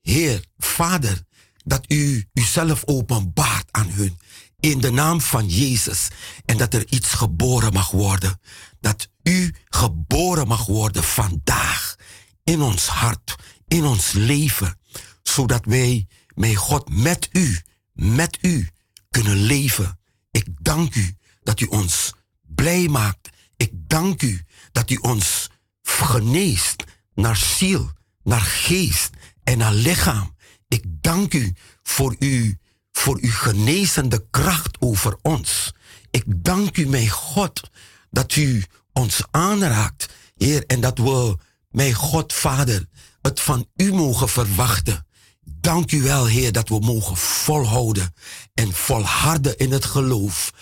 Heer, 0.00 0.44
Vader, 0.56 1.22
dat 1.64 1.84
u 1.88 2.28
uzelf 2.32 2.82
openbaart 2.84 3.68
aan 3.70 3.88
hun. 3.90 4.18
In 4.60 4.80
de 4.80 4.90
naam 4.90 5.20
van 5.20 5.48
Jezus. 5.48 6.08
En 6.44 6.56
dat 6.56 6.74
er 6.74 6.86
iets 6.88 7.08
geboren 7.10 7.72
mag 7.72 7.90
worden. 7.90 8.40
Dat 8.80 9.08
u 9.22 9.54
geboren 9.68 10.48
mag 10.48 10.66
worden 10.66 11.04
vandaag. 11.04 11.96
In 12.44 12.62
ons 12.62 12.86
hart, 12.86 13.36
in 13.68 13.84
ons 13.84 14.12
leven. 14.12 14.78
Zodat 15.22 15.64
wij, 15.64 16.06
mijn 16.34 16.56
God, 16.56 16.88
met 16.88 17.28
u 17.32 17.62
met 17.98 18.38
u 18.40 18.68
kunnen 19.10 19.36
leven. 19.36 19.98
Ik 20.30 20.46
dank 20.60 20.94
u 20.94 21.16
dat 21.42 21.60
u 21.60 21.66
ons 21.66 22.12
blij 22.42 22.88
maakt. 22.88 23.28
Ik 23.56 23.70
dank 23.72 24.22
u 24.22 24.44
dat 24.72 24.90
u 24.90 24.96
ons 24.96 25.50
geneest 25.82 26.84
naar 27.14 27.36
ziel, 27.36 27.90
naar 28.22 28.40
geest 28.40 29.10
en 29.44 29.58
naar 29.58 29.72
lichaam. 29.72 30.34
Ik 30.68 30.84
dank 30.86 31.34
u 31.34 31.54
voor, 31.82 32.16
u, 32.18 32.58
voor 32.92 33.18
uw 33.20 33.30
genezende 33.30 34.26
kracht 34.30 34.80
over 34.80 35.16
ons. 35.22 35.72
Ik 36.10 36.24
dank 36.26 36.76
u, 36.76 36.86
mijn 36.86 37.08
God, 37.08 37.70
dat 38.10 38.36
u 38.36 38.64
ons 38.92 39.22
aanraakt, 39.30 40.08
Heer, 40.36 40.66
en 40.66 40.80
dat 40.80 40.98
we, 40.98 41.36
mijn 41.70 41.94
God, 41.94 42.32
Vader, 42.32 42.86
het 43.20 43.40
van 43.40 43.68
u 43.76 43.92
mogen 43.92 44.28
verwachten. 44.28 45.06
Dank 45.50 45.92
u 45.92 46.02
wel, 46.02 46.26
Heer, 46.26 46.52
dat 46.52 46.68
we 46.68 46.78
mogen 46.78 47.16
volhouden 47.16 48.14
en 48.54 48.72
volharden 48.72 49.56
in 49.56 49.72
het 49.72 49.84
geloof. 49.84 50.52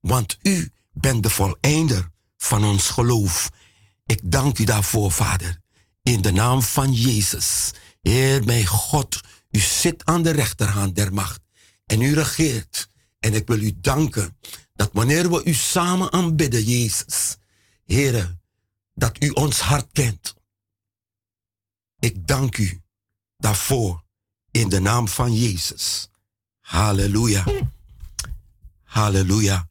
Want 0.00 0.38
u 0.42 0.72
bent 0.92 1.22
de 1.22 1.30
voleinder 1.30 2.10
van 2.36 2.64
ons 2.64 2.88
geloof. 2.88 3.50
Ik 4.06 4.20
dank 4.24 4.58
u 4.58 4.64
daarvoor, 4.64 5.12
Vader. 5.12 5.60
In 6.02 6.22
de 6.22 6.32
naam 6.32 6.62
van 6.62 6.92
Jezus. 6.92 7.70
Heer, 8.02 8.44
mijn 8.44 8.66
God, 8.66 9.20
u 9.50 9.58
zit 9.58 10.04
aan 10.04 10.22
de 10.22 10.30
rechterhand 10.30 10.96
der 10.96 11.14
macht. 11.14 11.40
En 11.86 12.00
u 12.00 12.14
regeert. 12.14 12.88
En 13.18 13.34
ik 13.34 13.46
wil 13.46 13.60
u 13.60 13.72
danken 13.80 14.38
dat 14.74 14.90
wanneer 14.92 15.30
we 15.30 15.44
u 15.44 15.54
samen 15.54 16.12
aanbidden, 16.12 16.62
Jezus. 16.62 17.36
Heer, 17.84 18.36
dat 18.94 19.22
u 19.22 19.28
ons 19.28 19.60
hart 19.60 19.88
kent. 19.92 20.34
Ik 21.98 22.26
dank 22.26 22.56
u 22.56 22.80
daarvoor 23.36 24.05
in 24.60 24.68
de 24.68 24.80
naam 24.80 25.08
van 25.08 25.34
Jezus. 25.34 26.08
Halleluja. 26.60 27.44
Halleluja. 28.84 29.68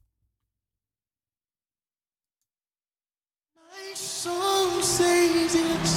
My 3.54 3.94
soul 3.96 4.82
says 4.82 5.54
yes, 5.54 5.90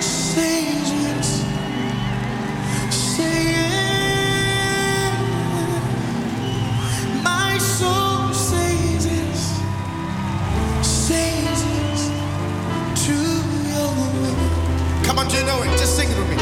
says 0.00 0.90
yes, 1.02 1.28
say 2.90 3.44
yes. 3.50 5.18
My 7.22 7.58
soul 7.58 8.32
says 8.32 9.06
yes, 9.06 9.40
says 10.82 11.62
yes 11.64 12.10
to 13.04 13.14
your 13.70 13.90
will. 13.96 14.36
Come 15.04 15.18
on, 15.18 15.30
you 15.30 15.42
know 15.44 15.62
it. 15.62 15.78
Just 15.78 15.96
sing 15.96 16.10
it 16.10 16.16
with 16.18 16.28
me. 16.28 16.33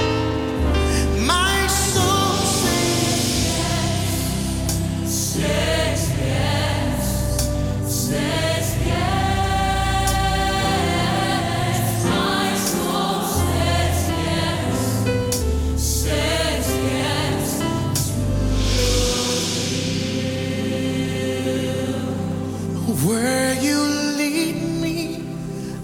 Where 23.12 23.52
you 23.60 23.78
lead 24.16 24.56
me, 24.80 25.22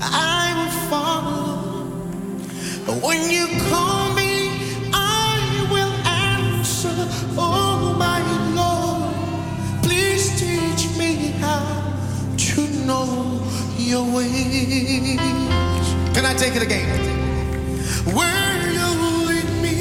I 0.01 0.55
will 0.57 0.75
follow. 0.89 1.85
When 3.07 3.29
you 3.29 3.47
call 3.69 4.15
me, 4.15 4.33
I 4.95 5.69
will 5.71 5.93
answer. 6.07 6.97
Oh, 7.37 7.95
my 7.99 8.21
Lord, 8.57 9.13
please 9.83 10.41
teach 10.41 10.89
me 10.97 11.33
how 11.39 11.69
to 12.39 12.63
know 12.87 13.47
your 13.77 14.07
ways. 14.11 15.19
Can 16.15 16.25
I 16.25 16.33
take 16.35 16.57
it 16.57 16.63
again? 16.63 16.89
Where 18.17 18.73
you 18.73 18.89
lead 19.29 19.51
me, 19.61 19.77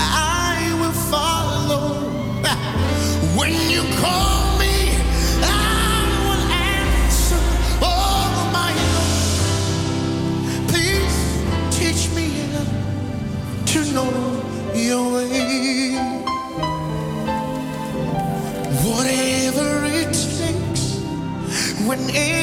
I 0.00 0.58
will 0.80 0.96
follow. 1.12 2.10
When 3.38 3.52
you 3.70 3.82
call 4.00 4.51
in 22.14 22.41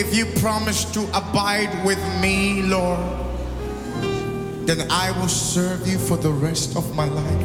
If 0.00 0.16
you 0.16 0.24
promise 0.40 0.86
to 0.92 1.02
abide 1.12 1.84
with 1.84 2.00
me, 2.22 2.62
Lord, 2.62 3.00
then 4.66 4.90
I 4.90 5.12
will 5.20 5.28
serve 5.28 5.86
you 5.86 5.98
for 5.98 6.16
the 6.16 6.30
rest 6.30 6.74
of 6.74 6.96
my 6.96 7.04
life. 7.04 7.42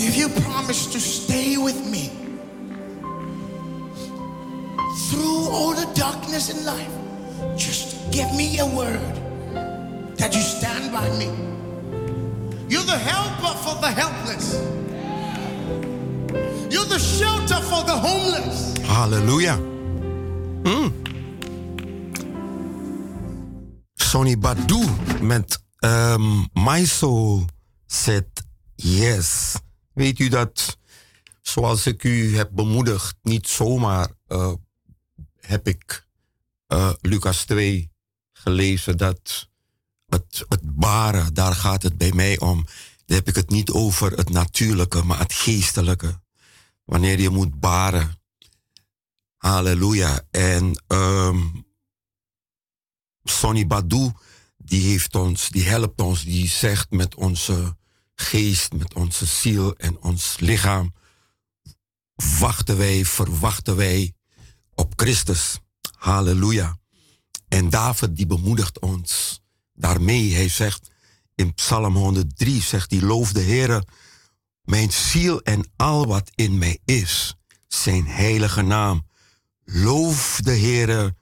If 0.00 0.16
you 0.16 0.28
promise 0.44 0.86
to 0.92 1.00
stay 1.00 1.56
with 1.56 1.84
me 1.90 2.12
through 5.10 5.50
all 5.50 5.74
the 5.74 5.90
darkness 5.96 6.50
in 6.56 6.64
life, 6.64 6.94
just 7.56 8.12
give 8.12 8.32
me 8.32 8.60
a 8.60 8.66
word 8.66 9.16
that 10.18 10.32
you 10.36 10.40
stand 10.40 10.92
by 10.92 11.10
me. 11.18 11.26
You're 12.68 12.84
the 12.84 12.96
helper 12.96 13.58
for 13.58 13.74
the 13.80 13.90
helpless. 13.90 14.77
Shelter 17.48 17.84
the 17.84 17.92
homeless. 17.92 18.72
Halleluja. 18.82 19.56
Mm. 20.62 20.92
Sonny 23.94 24.38
Badu 24.38 24.84
met 25.20 25.58
um, 25.80 26.48
My 26.52 26.84
Soul 26.84 27.44
said 27.86 28.26
yes. 28.74 29.54
Weet 29.94 30.18
u 30.18 30.28
dat, 30.28 30.78
zoals 31.42 31.86
ik 31.86 32.04
u 32.04 32.36
heb 32.36 32.50
bemoedigd, 32.52 33.16
niet 33.22 33.48
zomaar 33.48 34.08
uh, 34.28 34.52
heb 35.40 35.68
ik 35.68 36.06
uh, 36.68 36.90
Lucas 37.00 37.44
2 37.44 37.90
gelezen 38.32 38.96
dat 38.96 39.48
het, 40.08 40.44
het 40.48 40.60
baren, 40.62 41.34
daar 41.34 41.54
gaat 41.54 41.82
het 41.82 41.98
bij 41.98 42.12
mij 42.14 42.38
om. 42.38 42.66
Dan 43.06 43.16
heb 43.16 43.28
ik 43.28 43.34
het 43.34 43.50
niet 43.50 43.70
over 43.70 44.12
het 44.12 44.30
natuurlijke, 44.30 45.04
maar 45.04 45.18
het 45.18 45.32
geestelijke. 45.32 46.20
Wanneer 46.88 47.20
je 47.20 47.30
moet 47.30 47.60
baren. 47.60 48.20
Halleluja. 49.36 50.20
En 50.30 50.84
um, 50.86 51.66
Sonny 53.22 53.66
Badu, 53.66 54.12
die 54.56 54.82
heeft 54.82 55.14
ons, 55.14 55.48
die 55.48 55.64
helpt 55.64 56.00
ons, 56.00 56.24
die 56.24 56.48
zegt 56.48 56.90
met 56.90 57.14
onze 57.14 57.76
geest, 58.14 58.72
met 58.72 58.94
onze 58.94 59.26
ziel 59.26 59.76
en 59.76 60.00
ons 60.00 60.38
lichaam, 60.38 60.94
wachten 62.38 62.76
wij, 62.76 63.04
verwachten 63.04 63.76
wij 63.76 64.14
op 64.74 64.92
Christus. 64.96 65.58
Halleluja. 65.98 66.78
En 67.48 67.70
David 67.70 68.16
die 68.16 68.26
bemoedigt 68.26 68.80
ons 68.80 69.40
daarmee. 69.74 70.34
Hij 70.34 70.48
zegt 70.48 70.90
in 71.34 71.54
Psalm 71.54 71.96
103, 71.96 72.62
zegt 72.62 72.90
hij, 72.90 73.00
loof 73.00 73.32
de 73.32 73.42
Heere, 73.42 73.84
mijn 74.68 74.92
ziel 74.92 75.42
en 75.42 75.70
al 75.76 76.06
wat 76.06 76.30
in 76.34 76.58
mij 76.58 76.78
is, 76.84 77.36
zijn 77.66 78.06
heilige 78.06 78.62
naam. 78.62 79.06
Loof 79.64 80.40
de 80.42 80.50
Heere, 80.50 81.16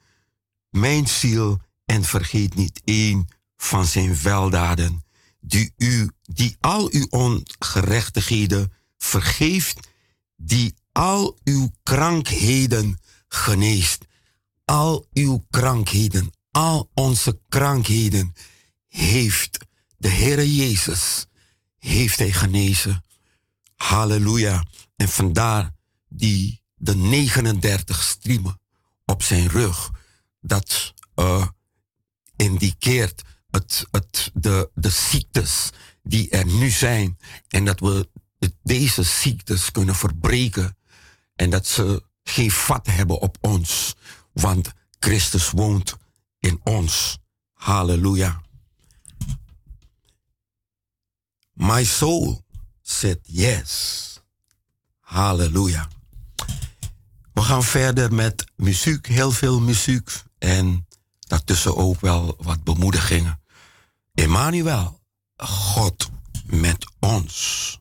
mijn 0.71 1.07
ziel, 1.09 1.61
en 1.85 2.05
vergeet 2.05 2.55
niet 2.55 2.81
één 2.85 3.29
van 3.57 3.85
zijn 3.85 4.23
weldaden, 4.23 5.05
die, 5.41 5.73
u, 5.77 6.11
die 6.23 6.57
al 6.61 6.93
uw 6.93 7.07
ongerechtigheden 7.11 8.73
vergeeft, 8.99 9.89
die 10.37 10.75
al 10.93 11.39
uw 11.45 11.71
krankheden 11.83 12.99
geneest. 13.29 14.05
Al 14.65 15.07
uw 15.13 15.45
krankheden, 15.51 16.31
al 16.51 16.91
onze 16.95 17.41
krankheden 17.49 18.33
heeft 18.89 19.59
de 19.97 20.09
Heere 20.09 20.55
Jezus, 20.55 21.27
heeft 21.79 22.19
hij 22.19 22.33
genezen. 22.33 23.05
Halleluja. 23.77 24.65
En 24.97 25.09
vandaar 25.09 25.71
die 26.09 26.63
de 26.75 26.97
39 26.97 28.03
striemen 28.03 28.61
op 29.05 29.23
zijn 29.23 29.49
rug, 29.49 29.91
dat 30.41 30.95
uh, 31.17 31.47
indikeert 32.37 33.23
het, 33.51 33.87
het, 33.91 34.31
de, 34.35 34.71
de 34.75 34.91
ziektes 34.91 35.71
die 36.03 36.31
er 36.31 36.47
nu 36.47 36.71
zijn. 36.71 37.19
En 37.49 37.65
dat 37.65 37.81
we 37.81 38.09
deze 38.63 39.03
ziektes 39.03 39.71
kunnen 39.71 39.95
verbreken. 39.95 40.77
En 41.35 41.51
dat 41.51 41.67
ze 41.67 42.05
geen 42.23 42.51
vat 42.51 42.87
hebben 42.87 43.21
op 43.21 43.37
ons. 43.41 43.95
Want 44.33 44.73
Christus 44.99 45.51
woont 45.51 45.97
in 46.39 46.61
ons. 46.63 47.19
Halleluja. 47.53 48.43
My 51.53 51.85
soul 51.85 52.45
said 52.89 53.19
yes. 53.23 54.21
Halleluja. 55.01 55.89
We 57.33 57.43
gaan 57.43 57.63
verder 57.63 58.15
met 58.15 58.45
muziek, 58.57 59.07
heel 59.07 59.31
veel 59.31 59.61
muziek. 59.61 60.23
En 60.39 60.87
daartussen 61.19 61.77
ook 61.77 62.01
wel 62.01 62.37
wat 62.39 62.65
bemoedigingen. 62.65 63.41
Emmanuel, 64.15 65.01
God 65.37 66.11
met 66.47 66.93
ons. 66.99 67.81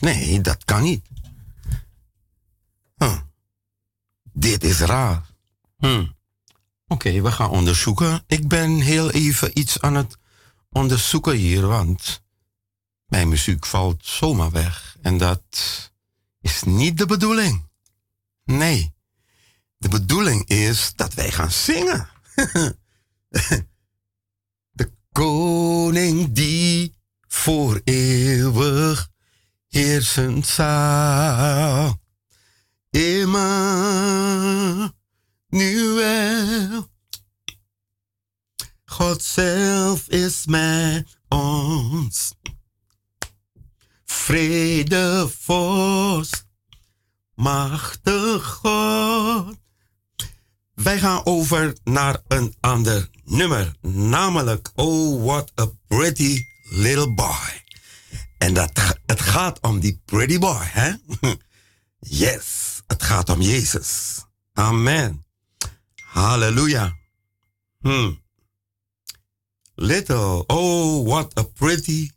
Nee, 0.00 0.40
dat 0.40 0.64
kan 0.64 0.82
niet. 0.82 1.02
Dit 4.32 4.64
is 4.64 4.80
raar. 4.80 5.26
Hm. 5.78 6.06
Oké, 6.86 7.20
we 7.20 7.32
gaan 7.32 7.50
onderzoeken. 7.50 8.24
Ik 8.26 8.48
ben 8.48 8.80
heel 8.80 9.10
even 9.10 9.58
iets 9.58 9.80
aan 9.80 9.94
het 9.94 10.16
onderzoeken 10.70 11.36
hier, 11.36 11.66
want 11.66 12.22
mijn 13.06 13.28
muziek 13.28 13.66
valt 13.66 14.06
zomaar 14.06 14.50
weg. 14.50 14.96
En 15.02 15.18
dat 15.18 15.42
is 16.40 16.62
niet 16.62 16.98
de 16.98 17.06
bedoeling. 17.06 17.68
Nee. 18.44 18.94
De 19.76 19.88
bedoeling 19.88 20.48
is 20.48 20.92
dat 20.94 21.14
wij 21.14 21.32
gaan 21.32 21.50
zingen. 21.50 22.08
de 24.70 24.92
koning 25.12 26.32
die 26.32 26.94
voor 27.28 27.80
eeuwig 27.84 29.10
heersen 29.70 30.44
zal. 30.44 31.98
Emmanuel. 32.90 33.30
God 38.84 39.22
zelf 39.22 40.08
is 40.08 40.46
met 40.46 41.18
ons. 41.28 42.34
Vrede 44.04 45.30
vorst, 45.38 46.46
machtig 47.34 48.44
God. 48.44 49.58
Wij 50.74 50.98
gaan 50.98 51.20
over 51.24 51.76
naar 51.84 52.22
een 52.28 52.54
ander 52.60 53.10
nummer, 53.24 53.76
namelijk 53.80 54.70
Oh 54.74 55.24
What 55.24 55.52
a 55.60 55.66
Pretty 55.86 56.44
Little 56.62 57.14
Boy. 57.14 57.69
En 58.40 58.54
dat, 58.54 58.96
het 59.06 59.20
gaat 59.20 59.60
om 59.60 59.80
die 59.80 60.00
pretty 60.04 60.38
boy, 60.38 60.62
hè? 60.62 60.92
Yes, 61.98 62.80
het 62.86 63.02
gaat 63.02 63.28
om 63.28 63.40
Jezus. 63.40 64.20
Amen. 64.52 65.26
Halleluja. 65.94 66.96
Hmm. 67.80 68.22
Little, 69.74 70.44
oh 70.46 71.06
what 71.06 71.38
a 71.38 71.42
pretty 71.42 72.10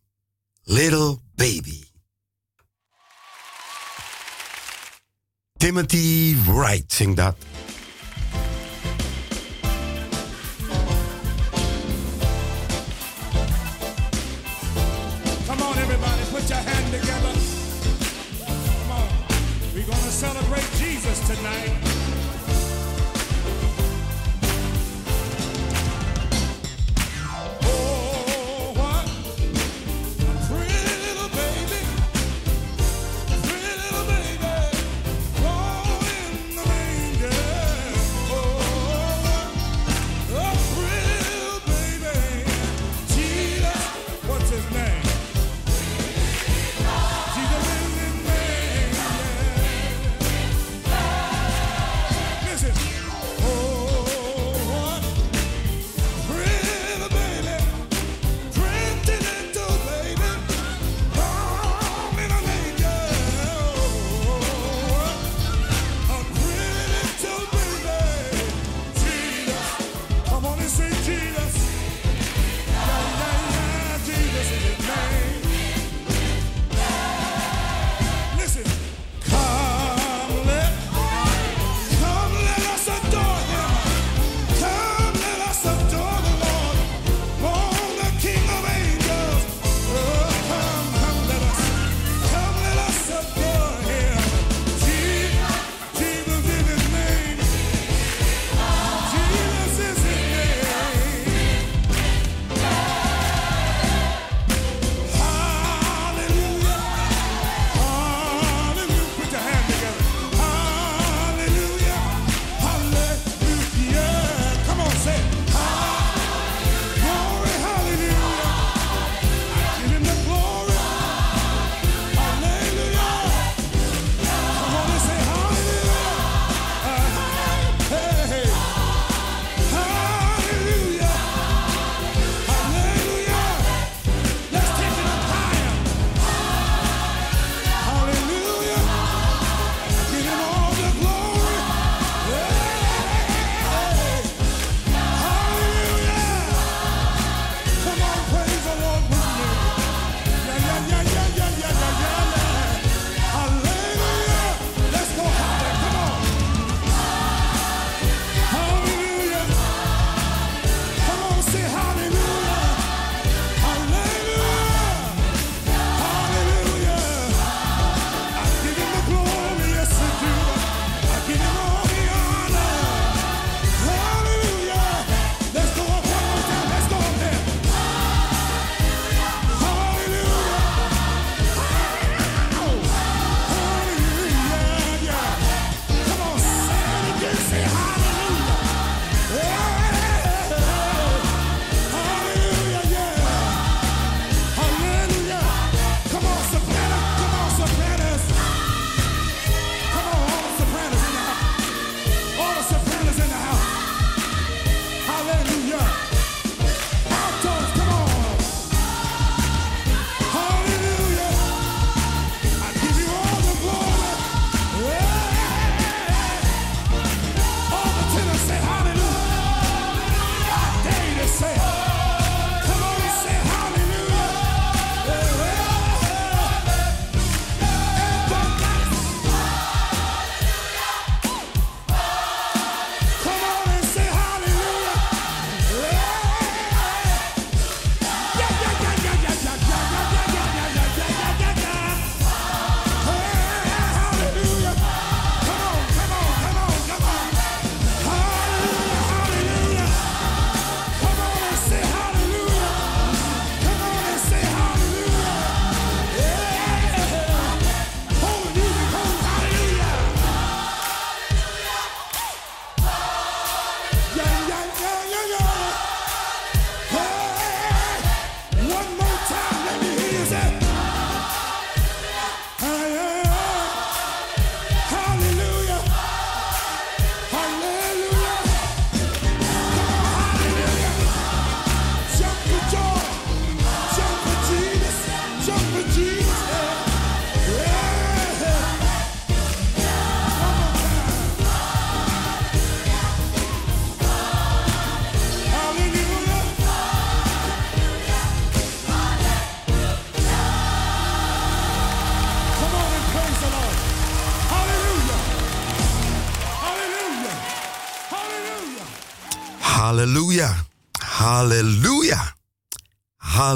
little 0.64 1.20
baby. 1.36 1.84
Timothy 5.58 6.36
Wright 6.46 6.94
zingt 6.94 7.18
dat. 7.18 7.36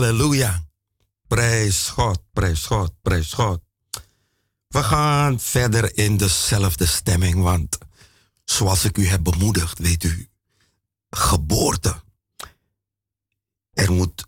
Halleluja. 0.08 0.66
Prijs 1.28 1.88
God, 1.88 2.22
prijs 2.34 2.66
God, 2.66 3.02
prijs 3.02 3.34
God. 3.34 3.62
We 4.68 4.84
gaan 4.84 5.40
verder 5.40 5.98
in 5.98 6.18
dezelfde 6.18 6.86
stemming, 6.86 7.42
want 7.42 7.78
zoals 8.44 8.84
ik 8.84 8.98
u 8.98 9.08
heb 9.08 9.24
bemoedigd, 9.24 9.80
weet 9.80 10.04
u, 10.04 10.30
geboorte. 11.10 12.04
Er 13.74 13.92
moet 13.92 14.28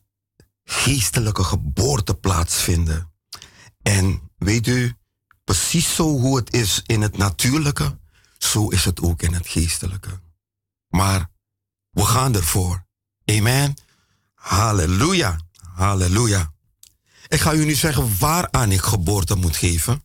geestelijke 0.63 1.43
geboorte 1.43 2.15
plaatsvinden. 2.15 3.13
En 3.81 4.31
weet 4.37 4.67
u, 4.67 4.93
precies 5.43 5.95
zo 5.95 6.03
hoe 6.03 6.37
het 6.37 6.53
is 6.53 6.81
in 6.85 7.01
het 7.01 7.17
natuurlijke, 7.17 7.99
zo 8.37 8.67
is 8.67 8.85
het 8.85 9.01
ook 9.01 9.21
in 9.21 9.33
het 9.33 9.47
geestelijke. 9.47 10.21
Maar 10.87 11.29
we 11.89 12.05
gaan 12.05 12.35
ervoor. 12.35 12.85
Amen. 13.25 13.73
Halleluja. 14.33 15.47
Halleluja. 15.79 16.53
Ik 17.27 17.39
ga 17.39 17.53
u 17.53 17.65
nu 17.65 17.73
zeggen 17.73 18.17
waaraan 18.19 18.71
ik 18.71 18.81
geboorte 18.81 19.35
moet 19.35 19.55
geven. 19.55 20.03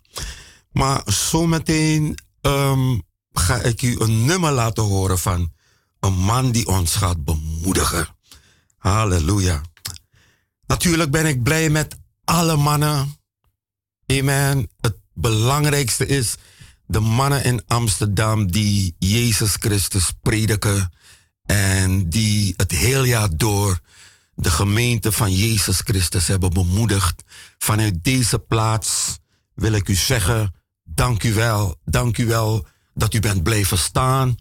Maar 0.72 1.02
zometeen 1.04 2.18
um, 2.40 3.02
ga 3.32 3.60
ik 3.60 3.82
u 3.82 4.00
een 4.00 4.24
nummer 4.24 4.52
laten 4.52 4.82
horen 4.82 5.18
van 5.18 5.52
een 6.00 6.12
man 6.12 6.50
die 6.50 6.66
ons 6.66 6.94
gaat 6.94 7.24
bemoedigen. 7.24 8.08
Halleluja. 8.78 9.60
Natuurlijk 10.66 11.10
ben 11.10 11.26
ik 11.26 11.42
blij 11.42 11.70
met 11.70 11.96
alle 12.24 12.56
mannen. 12.56 13.16
Amen. 14.06 14.70
Het 14.80 14.96
belangrijkste 15.12 16.06
is 16.06 16.34
de 16.86 17.00
mannen 17.00 17.44
in 17.44 17.62
Amsterdam 17.66 18.50
die 18.50 18.96
Jezus 18.98 19.56
Christus 19.58 20.12
prediken 20.22 20.92
en 21.44 22.08
die 22.10 22.54
het 22.56 22.70
heel 22.70 23.04
jaar 23.04 23.36
door 23.36 23.80
de 24.34 24.50
gemeente 24.50 25.12
van 25.12 25.32
Jezus 25.32 25.80
Christus 25.80 26.26
hebben 26.26 26.52
bemoedigd. 26.52 27.22
Vanuit 27.58 28.04
deze 28.04 28.38
plaats 28.38 29.18
wil 29.54 29.72
ik 29.72 29.88
u 29.88 29.94
zeggen, 29.94 30.54
dank 30.82 31.22
u 31.22 31.34
wel, 31.34 31.76
dank 31.84 32.18
u 32.18 32.26
wel 32.26 32.66
dat 32.94 33.14
u 33.14 33.20
bent 33.20 33.42
blijven 33.42 33.78
staan. 33.78 34.36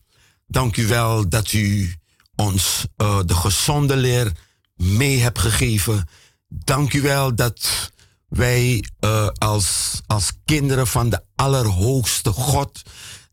Dank 0.47 0.77
u 0.77 0.87
wel 0.87 1.29
dat 1.29 1.51
u 1.53 1.95
ons 2.35 2.85
uh, 2.97 3.19
de 3.25 3.35
gezonde 3.35 3.95
leer 3.95 4.31
mee 4.75 5.19
hebt 5.19 5.39
gegeven. 5.39 6.07
Dank 6.47 6.93
u 6.93 7.01
wel 7.01 7.35
dat 7.35 7.91
wij 8.27 8.83
uh, 8.99 9.27
als, 9.37 9.99
als 10.05 10.31
kinderen 10.45 10.87
van 10.87 11.09
de 11.09 11.23
Allerhoogste 11.35 12.31
God, 12.31 12.81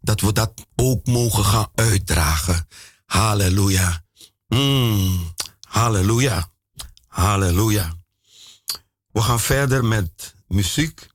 dat 0.00 0.20
we 0.20 0.32
dat 0.32 0.52
ook 0.76 1.06
mogen 1.06 1.44
gaan 1.44 1.68
uitdragen. 1.74 2.66
Halleluja. 3.04 4.02
Mm, 4.48 5.34
halleluja. 5.70 6.50
Halleluja. 7.06 7.94
We 9.12 9.20
gaan 9.20 9.40
verder 9.40 9.84
met 9.84 10.34
muziek. 10.46 11.08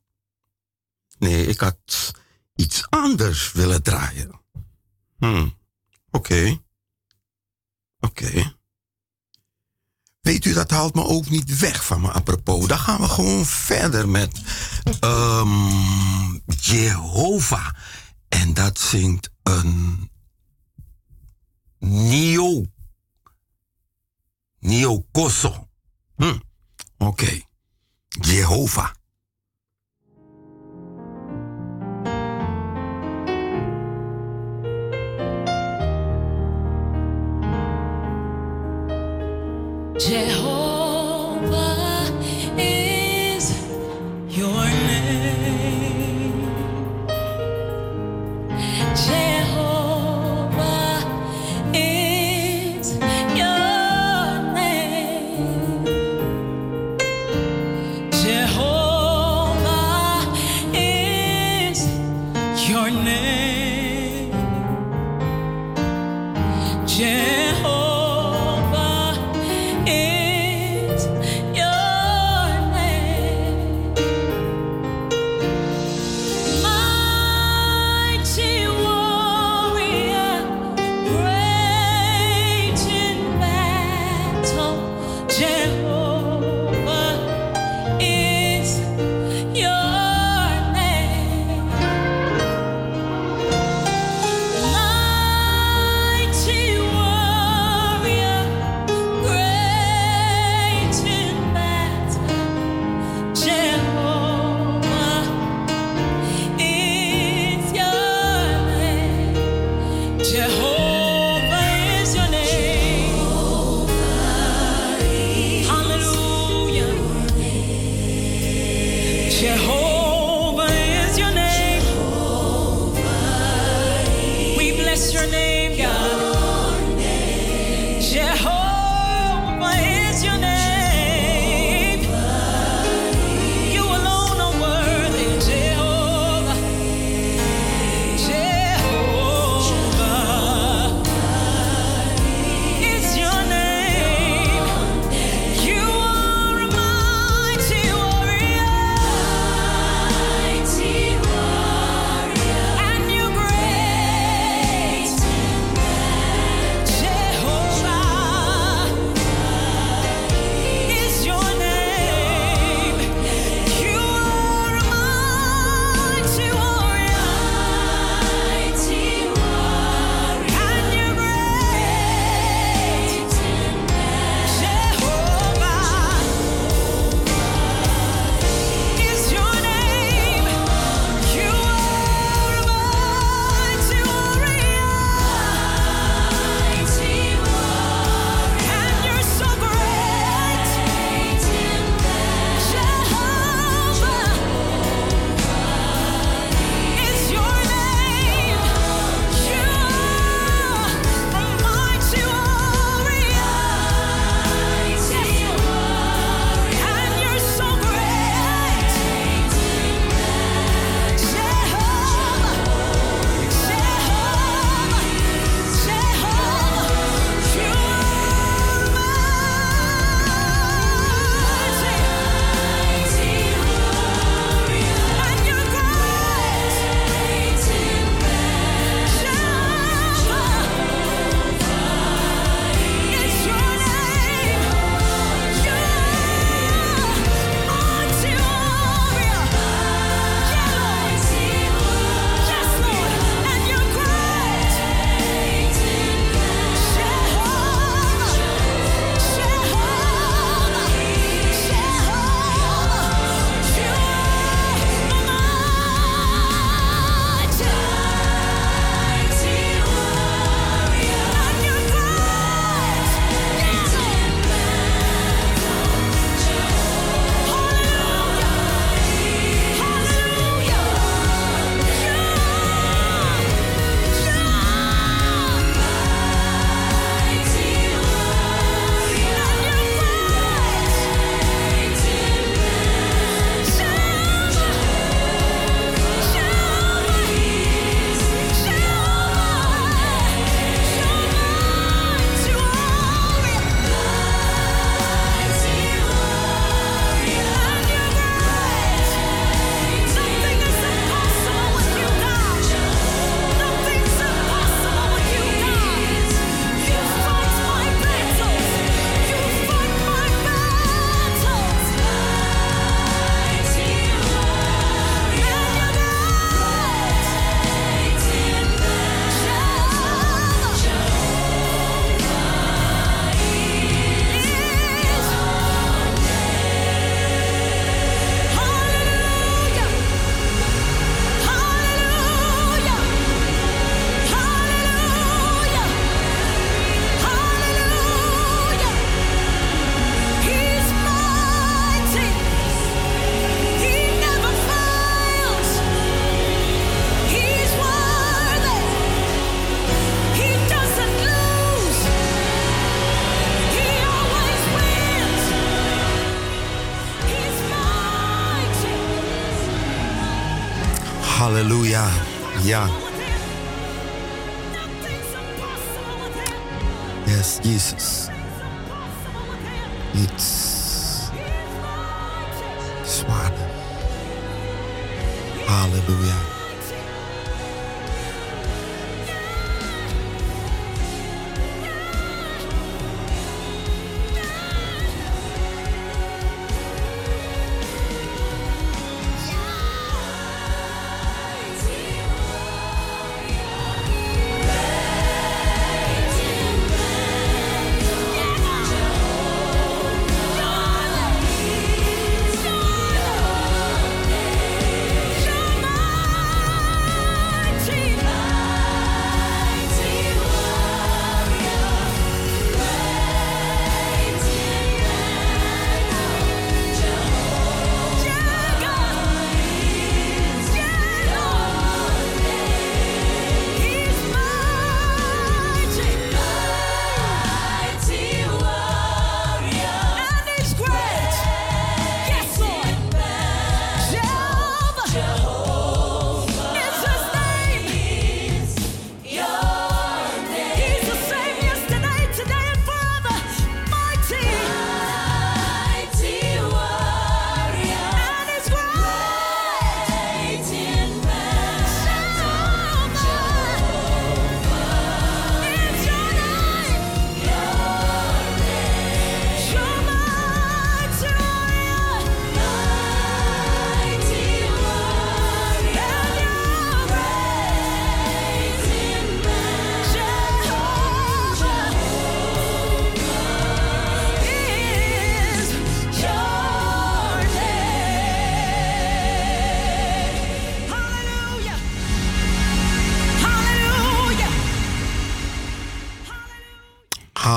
Nee, 1.17 1.47
ik 1.47 1.59
had 1.59 2.11
iets 2.55 2.89
anders 2.89 3.51
willen 3.51 3.83
draaien. 3.83 4.41
Hmm. 5.17 5.57
Oké. 6.11 6.61
Oké. 7.99 8.55
Weet 10.21 10.45
u, 10.45 10.53
dat 10.53 10.71
haalt 10.71 10.95
me 10.95 11.03
ook 11.03 11.29
niet 11.29 11.59
weg 11.59 11.85
van 11.85 12.01
me 12.01 12.11
apropos. 12.11 12.67
Dan 12.67 12.79
gaan 12.79 13.01
we 13.01 13.07
gewoon 13.07 13.45
verder 13.45 14.09
met 14.09 14.41
um, 15.01 16.41
Jehovah. 16.45 17.69
En 18.27 18.53
dat 18.53 18.79
zingt 18.79 19.29
een 19.43 20.09
Nio. 21.79 22.65
Nio 24.65 25.03
Koso. 25.11 25.67
Hm. 26.17 26.39
Oké. 26.97 27.25
Okay. 27.25 27.43
Jehovah. 28.21 28.93
Jehovah 39.97 40.34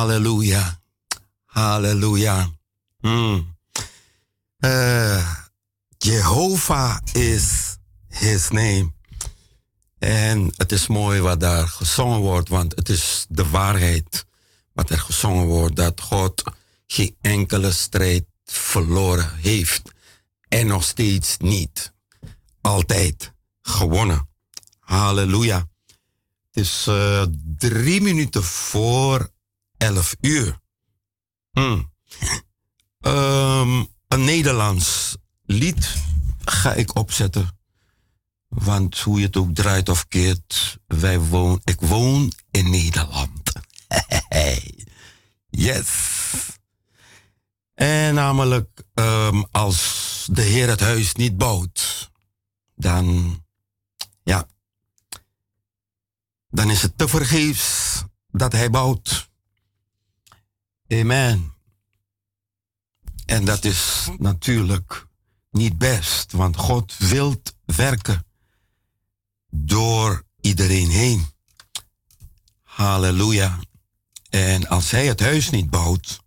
Halleluja. 0.08 0.80
Halleluja. 1.44 2.50
Mm. 3.00 3.56
Eh, 4.58 5.34
Jehovah 5.98 6.98
is 7.12 7.76
his 8.08 8.48
name. 8.48 8.92
En 9.98 10.52
het 10.56 10.72
is 10.72 10.86
mooi 10.86 11.20
wat 11.20 11.40
daar 11.40 11.68
gezongen 11.68 12.20
wordt, 12.20 12.48
want 12.48 12.76
het 12.76 12.88
is 12.88 13.26
de 13.28 13.48
waarheid 13.48 14.24
wat 14.72 14.90
er 14.90 14.98
gezongen 14.98 15.46
wordt, 15.46 15.76
dat 15.76 16.00
God 16.00 16.42
geen 16.86 17.16
enkele 17.20 17.72
strijd 17.72 18.24
verloren 18.44 19.34
heeft 19.34 19.82
en 20.48 20.66
nog 20.66 20.84
steeds 20.84 21.36
niet. 21.38 21.92
Altijd 22.60 23.32
gewonnen. 23.62 24.28
Halleluja. 24.78 25.68
Het 26.50 26.64
is 26.64 26.84
eh, 26.86 27.26
drie 27.56 28.00
minuten 28.00 28.44
voor 28.44 29.30
elf 29.78 30.16
uur. 30.20 30.60
Hmm. 31.50 31.92
Ehm, 33.00 33.84
een 34.08 34.24
Nederlands 34.24 35.16
lied 35.44 35.94
ga 36.44 36.72
ik 36.72 36.96
opzetten. 36.96 37.58
Want 38.48 38.98
hoe 38.98 39.18
je 39.18 39.26
het 39.26 39.36
ook 39.36 39.54
draait 39.54 39.88
of 39.88 40.08
keert, 40.08 40.78
wij 40.86 41.20
woon, 41.20 41.60
ik 41.64 41.80
woon 41.80 42.32
in 42.50 42.70
Nederland. 42.70 43.52
yes. 45.50 45.88
En 47.74 48.14
namelijk, 48.14 48.82
ehm, 48.94 49.42
als 49.50 50.26
de 50.30 50.42
Heer 50.42 50.68
het 50.68 50.80
huis 50.80 51.14
niet 51.14 51.36
bouwt, 51.36 52.10
dan, 52.74 53.38
ja, 54.22 54.46
dan 56.50 56.70
is 56.70 56.82
het 56.82 56.98
te 56.98 57.08
vergeefs 57.08 58.02
dat 58.30 58.52
Hij 58.52 58.70
bouwt. 58.70 59.27
Amen. 60.88 61.52
En 63.26 63.44
dat 63.44 63.64
is 63.64 64.08
natuurlijk 64.18 65.06
niet 65.50 65.78
best, 65.78 66.32
want 66.32 66.56
God 66.56 66.96
wil 66.98 67.42
werken 67.64 68.26
door 69.50 70.24
iedereen 70.40 70.88
heen. 70.88 71.26
Halleluja. 72.62 73.58
En 74.30 74.68
als 74.68 74.90
hij 74.90 75.06
het 75.06 75.20
huis 75.20 75.50
niet 75.50 75.70
bouwt. 75.70 76.20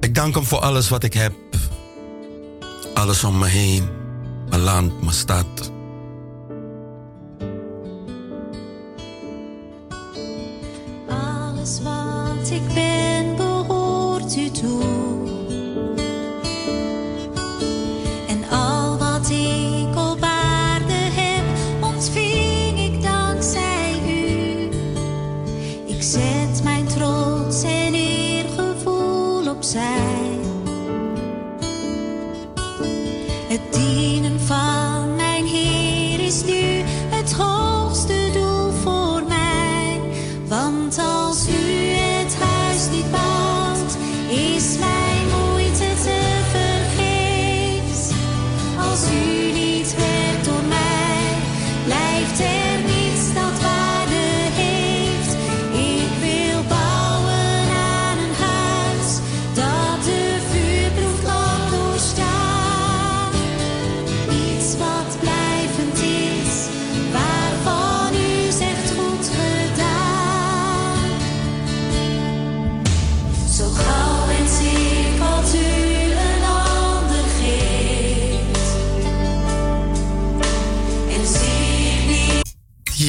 Ik 0.00 0.14
dank 0.14 0.34
hem 0.34 0.44
voor 0.44 0.58
alles 0.60 0.88
wat 0.88 1.04
ik 1.04 1.12
heb. 1.12 1.34
Alles 2.94 3.24
om 3.24 3.38
me 3.38 3.46
heen. 3.46 3.88
Mijn 4.48 4.60
land, 4.60 5.00
mijn 5.00 5.14
stad. 5.14 5.77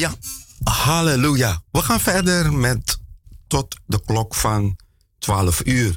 Ja, 0.00 0.14
halleluja. 0.64 1.62
We 1.70 1.82
gaan 1.82 2.00
verder 2.00 2.52
met 2.52 2.98
tot 3.46 3.80
de 3.86 4.04
klok 4.04 4.34
van 4.34 4.76
12 5.18 5.64
uur. 5.64 5.96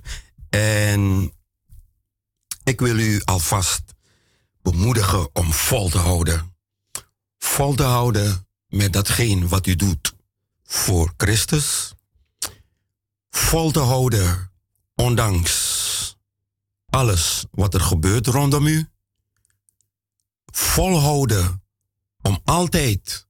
En 0.49 1.34
Ik 2.64 2.80
wil 2.80 2.97
u 2.97 3.22
alvast 3.26 3.82
bemoedigen 4.62 5.36
om 5.36 5.54
vol 5.54 5.89
te 5.89 5.97
houden. 5.97 6.56
Vol 7.38 7.76
te 7.76 7.84
houden 7.84 8.47
met 8.68 8.93
datgene 8.93 9.47
wat 9.47 9.68
u 9.68 9.76
doet 9.76 10.14
voor 10.64 11.14
Christus. 11.18 11.93
Vol 13.30 13.72
te 13.72 13.80
houden 13.80 14.51
ondanks 14.95 16.18
alles 16.89 17.45
wat 17.51 17.74
er 17.74 17.82
gebeurt 17.82 18.28
rondom 18.28 18.68
u. 18.68 18.88
Volhouden 20.45 21.64
om 22.22 22.41
altijd 22.43 23.28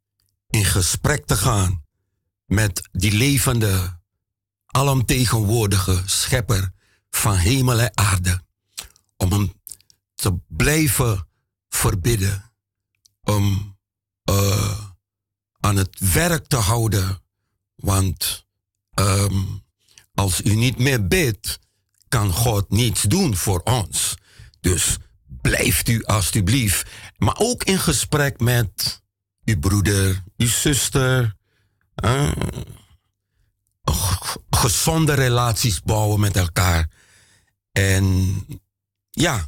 in 0.54 0.66
gesprek 0.66 1.26
te 1.26 1.38
gaan 1.38 1.84
met 2.45 2.89
die 2.91 3.12
levende, 3.12 3.99
alomtegenwoordige 4.66 6.01
schepper 6.06 6.72
van 7.10 7.36
hemel 7.36 7.80
en 7.80 7.97
aarde. 7.97 8.41
Om 9.18 9.32
hem 9.32 9.54
te 10.16 10.39
blijven 10.47 11.28
verbidden. 11.70 12.51
Om 13.24 13.78
uh, 14.30 14.80
aan 15.60 15.76
het 15.76 16.14
werk 16.14 16.47
te 16.47 16.58
houden. 16.58 17.22
Want 17.76 18.45
um, 18.99 19.64
als 20.14 20.41
u 20.41 20.56
niet 20.56 20.78
meer 20.78 21.08
bidt, 21.08 21.60
kan 22.08 22.32
God 22.32 22.70
niets 22.70 23.01
doen 23.01 23.36
voor 23.36 23.60
ons. 23.60 24.16
Dus 24.60 24.97
blijft 25.26 25.88
u 25.88 26.04
alstublieft. 26.04 26.89
Maar 27.18 27.36
ook 27.38 27.64
in 27.64 27.80
gesprek 27.80 28.39
met 28.39 29.01
uw 29.45 29.60
broeder, 29.60 30.23
uw 30.38 30.48
zuster. 30.48 31.36
Gezonde 34.50 35.14
relaties 35.14 35.82
bouwen 35.82 36.20
met 36.20 36.36
elkaar. 36.36 36.90
En 37.72 38.38
ja, 39.10 39.48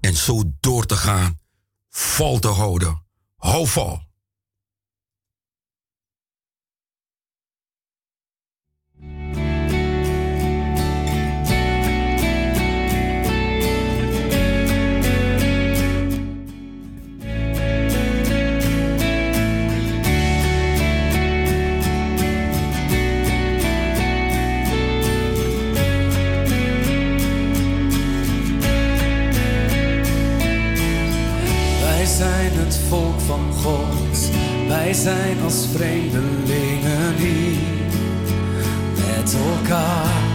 en 0.00 0.16
zo 0.16 0.42
door 0.60 0.86
te 0.86 0.96
gaan, 0.96 1.40
vol 1.88 2.38
te 2.38 2.48
houden. 2.48 3.06
Hou 3.36 3.66
vol. 3.66 4.07
zijn 32.18 32.52
het 32.52 32.80
volk 32.88 33.20
van 33.20 33.52
God. 33.62 34.30
Wij 34.68 34.92
zijn 34.92 35.42
als 35.42 35.66
vreemdelingen 35.74 37.14
hier 37.16 37.56
met 38.94 39.34
elkaar. 39.34 40.26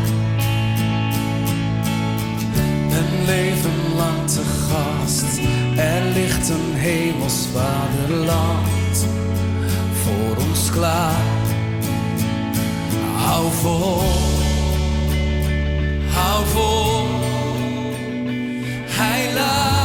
Een 2.90 3.26
leven 3.26 3.96
lang 3.96 4.28
te 4.28 4.44
gast. 4.70 5.40
Er 5.78 6.04
ligt 6.14 6.50
een 6.50 6.74
hemels 6.74 7.48
vaderland 7.54 9.08
voor 10.04 10.46
ons 10.48 10.70
klaar. 10.72 11.26
Hou 13.16 13.52
vol, 13.52 14.02
hou 16.14 16.46
vol. 16.46 17.06
Hij 18.88 19.34
laat 19.34 19.83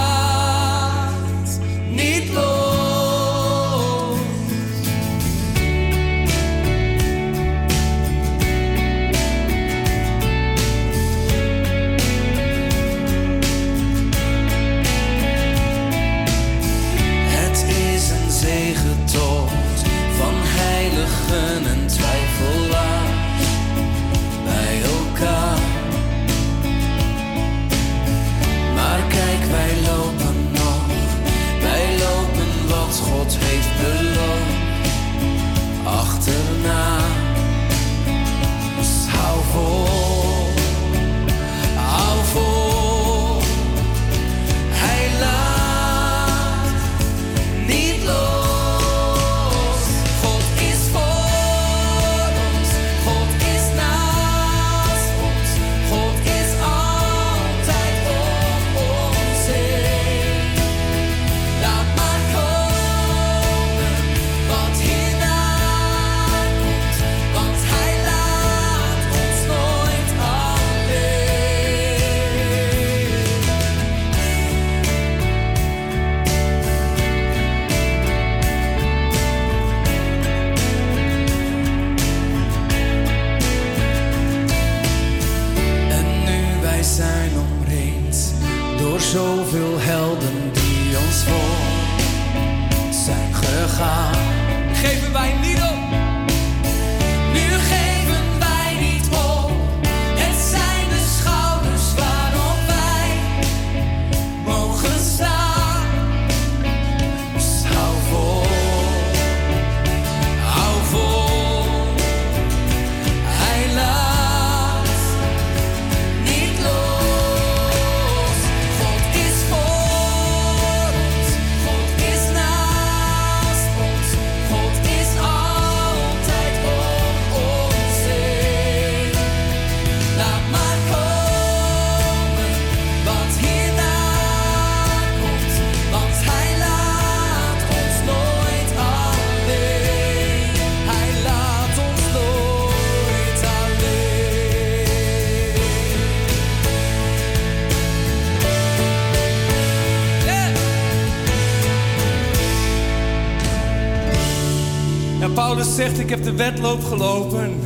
Ik 155.96 156.10
heb 156.10 156.24
de 156.24 156.32
wedloop 156.32 156.84
gelopen. 156.84 157.60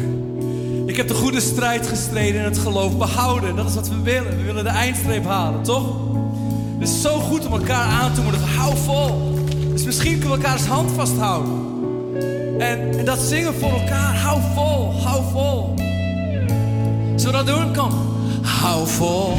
Ik 0.87 0.97
heb 0.97 1.09
de 1.09 1.14
goede 1.14 1.41
strijd 1.41 1.87
gestreden 1.87 2.41
en 2.41 2.45
het 2.45 2.59
geloof 2.59 2.97
behouden. 2.99 3.57
Dat 3.57 3.68
is 3.68 3.75
wat 3.75 3.89
we 3.89 4.01
willen. 4.03 4.37
We 4.37 4.43
willen 4.43 4.64
de 4.64 4.70
eindstreep 4.70 5.25
halen, 5.25 5.62
toch? 5.62 5.97
Het 6.79 6.89
is 6.89 7.01
zo 7.01 7.18
goed 7.18 7.47
om 7.47 7.53
elkaar 7.53 7.87
aan 8.03 8.14
te 8.14 8.20
moedigen. 8.20 8.49
Hou 8.49 8.77
vol. 8.77 9.35
Dus 9.73 9.85
misschien 9.85 10.18
kunnen 10.18 10.39
we 10.39 10.45
elkaars 10.45 10.66
hand 10.66 10.91
vasthouden. 10.91 11.53
En, 12.59 12.99
en 12.99 13.05
dat 13.05 13.18
zingen 13.18 13.55
voor 13.55 13.70
elkaar. 13.70 14.16
Hou 14.16 14.41
vol, 14.55 14.93
hou 15.03 15.23
vol. 15.33 15.75
Zullen 17.16 17.45
we 17.45 17.45
dat 17.45 17.47
doen? 17.47 17.77
Kom. 17.77 17.93
Hou 18.43 18.89
vol. 18.89 19.37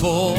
Kom, 0.00 0.29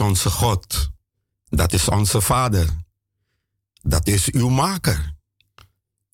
onze 0.00 0.30
God. 0.30 0.90
Dat 1.48 1.72
is 1.72 1.88
onze 1.88 2.20
Vader. 2.20 2.84
Dat 3.82 4.06
is 4.06 4.30
uw 4.30 4.48
maker. 4.48 5.14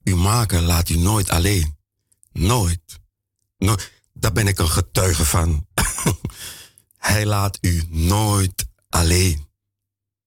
Uw 0.05 0.16
maker 0.16 0.61
laat 0.61 0.89
u 0.89 0.97
nooit 0.97 1.30
alleen. 1.30 1.76
Nooit. 2.33 3.01
nooit. 3.59 3.93
Daar 4.12 4.33
ben 4.33 4.47
ik 4.47 4.59
een 4.59 4.68
getuige 4.68 5.24
van. 5.24 5.66
Hij 6.97 7.26
laat 7.26 7.59
u 7.61 7.85
nooit 7.89 8.66
alleen. 8.89 9.49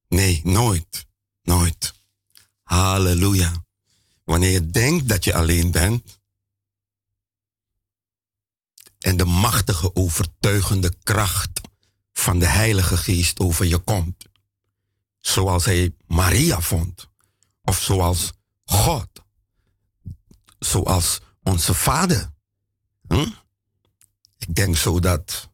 Nee, 0.08 0.42
nooit. 0.44 1.06
Nooit. 1.44 1.94
Halleluja. 2.64 3.64
Wanneer 4.24 4.52
je 4.52 4.70
denkt 4.70 5.10
dat 5.10 5.24
je 5.24 5.36
alleen 5.36 5.72
bent, 5.72 6.20
en 9.06 9.18
de 9.18 9.26
machtige 9.26 9.96
overtuigende 9.96 10.94
kracht 11.04 11.62
van 12.20 12.40
de 12.40 12.46
Heilige 12.46 12.98
Geest 12.98 13.40
over 13.40 13.66
je 13.66 13.78
komt. 13.78 14.26
Zoals 15.20 15.66
hij 15.66 15.96
Maria 16.08 16.62
vond. 16.62 17.10
Of 17.64 17.82
zoals 17.82 18.32
God. 18.64 19.08
Zoals 20.60 21.20
onze 21.44 21.74
Vader. 21.74 22.32
Hm? 23.08 23.28
Ik 24.38 24.56
denk 24.56 24.78
zo 24.78 25.00
dat 25.00 25.50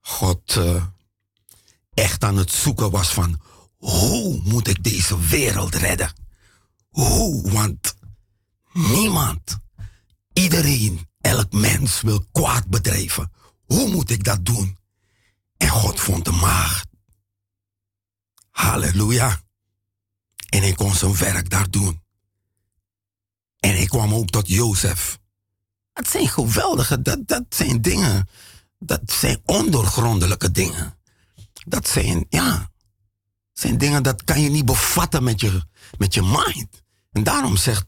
God 0.00 0.56
eh, 0.56 0.84
echt 1.94 2.24
aan 2.24 2.36
het 2.36 2.52
zoeken 2.52 2.90
was 2.90 3.12
van 3.12 3.40
hoe 3.76 4.40
moet 4.44 4.68
ik 4.68 4.84
deze 4.84 5.20
wereld 5.20 5.74
redden? 5.74 6.12
Hoe? 6.88 7.50
Want 7.50 7.94
niemand, 8.72 9.58
iedereen, 10.32 11.08
elk 11.20 11.52
mens 11.52 12.00
wil 12.00 12.24
kwaad 12.32 12.66
bedrijven. 12.66 13.32
Hoe 13.64 13.90
moet 13.90 14.10
ik 14.10 14.24
dat 14.24 14.44
doen? 14.44 14.78
En 15.60 15.68
God 15.68 16.00
vond 16.00 16.24
de 16.24 16.30
maagd. 16.30 16.88
Halleluja. 18.50 19.40
En 20.48 20.60
hij 20.60 20.72
kon 20.72 20.94
zijn 20.94 21.16
werk 21.16 21.50
daar 21.50 21.70
doen. 21.70 22.02
En 23.58 23.70
hij 23.70 23.86
kwam 23.86 24.14
ook 24.14 24.30
tot 24.30 24.48
Jozef. 24.48 25.18
Dat 25.92 26.08
zijn 26.08 26.28
geweldige, 26.28 27.02
dat, 27.02 27.18
dat 27.28 27.44
zijn 27.48 27.82
dingen. 27.82 28.28
Dat 28.78 29.00
zijn 29.12 29.40
ondoorgrondelijke 29.44 30.50
dingen. 30.50 30.98
Dat 31.66 31.88
zijn, 31.88 32.26
ja, 32.28 32.70
zijn 33.52 33.78
dingen 33.78 34.02
dat 34.02 34.24
kan 34.24 34.40
je 34.40 34.50
niet 34.50 34.64
bevatten 34.64 35.24
met 35.24 35.40
je, 35.40 35.62
met 35.98 36.14
je 36.14 36.22
mind. 36.22 36.82
En 37.12 37.22
daarom 37.22 37.56
zegt, 37.56 37.86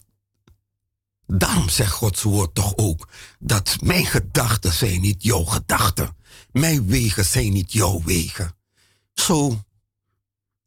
daarom 1.26 1.68
zegt 1.68 1.92
Gods 1.92 2.22
woord 2.22 2.54
toch 2.54 2.76
ook 2.76 3.08
dat 3.38 3.76
mijn 3.80 4.06
gedachten 4.06 4.72
zijn 4.72 5.00
niet 5.00 5.22
jouw 5.22 5.44
gedachten. 5.44 6.16
Mijn 6.52 6.86
wegen 6.86 7.24
zijn 7.24 7.52
niet 7.52 7.72
jouw 7.72 8.02
wegen. 8.02 8.56
Zo, 9.14 9.64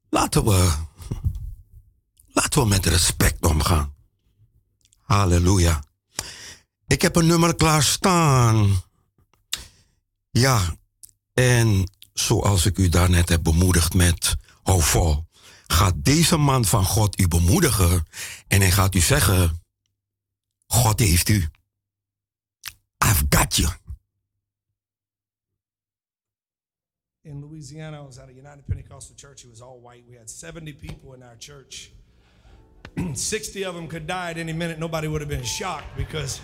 laten 0.09 0.43
we, 0.43 0.73
laten 2.27 2.61
we 2.61 2.67
met 2.67 2.85
respect 2.85 3.45
omgaan. 3.45 3.93
Halleluja. 5.01 5.83
Ik 6.87 7.01
heb 7.01 7.15
een 7.15 7.27
nummer 7.27 7.55
klaarstaan. 7.55 8.81
Ja, 10.31 10.77
en 11.33 11.91
zoals 12.13 12.65
ik 12.65 12.77
u 12.77 12.89
daarnet 12.89 13.29
heb 13.29 13.43
bemoedigd 13.43 13.93
met 13.93 14.35
hou 14.63 14.81
vol, 14.81 15.27
gaat 15.67 15.93
deze 15.97 16.37
man 16.37 16.65
van 16.65 16.85
God 16.85 17.19
u 17.19 17.27
bemoedigen 17.27 18.05
en 18.47 18.61
hij 18.61 18.71
gaat 18.71 18.95
u 18.95 18.99
zeggen, 18.99 19.63
God 20.67 20.99
heeft 20.99 21.29
u. 21.29 21.49
I've 23.05 23.25
got 23.29 23.55
you. 23.55 23.71
In 27.25 27.41
Louisiana, 27.41 28.03
I 28.03 28.05
was 28.05 28.19
at 28.19 28.29
a 28.29 28.33
United 28.33 28.67
Pentecostal 28.67 29.15
church. 29.15 29.45
It 29.45 29.49
was 29.49 29.59
all 29.59 29.79
white. 29.79 30.03
We 30.07 30.15
had 30.15 30.29
70 30.29 30.73
people 30.73 31.15
in 31.15 31.23
our 31.23 31.35
church. 31.37 31.91
60 33.15 33.65
of 33.65 33.73
them 33.73 33.87
could 33.87 34.05
die 34.05 34.29
at 34.29 34.37
any 34.37 34.53
minute. 34.53 34.77
Nobody 34.77 35.07
would 35.07 35.21
have 35.21 35.29
been 35.29 35.43
shocked 35.43 35.87
because 35.97 36.39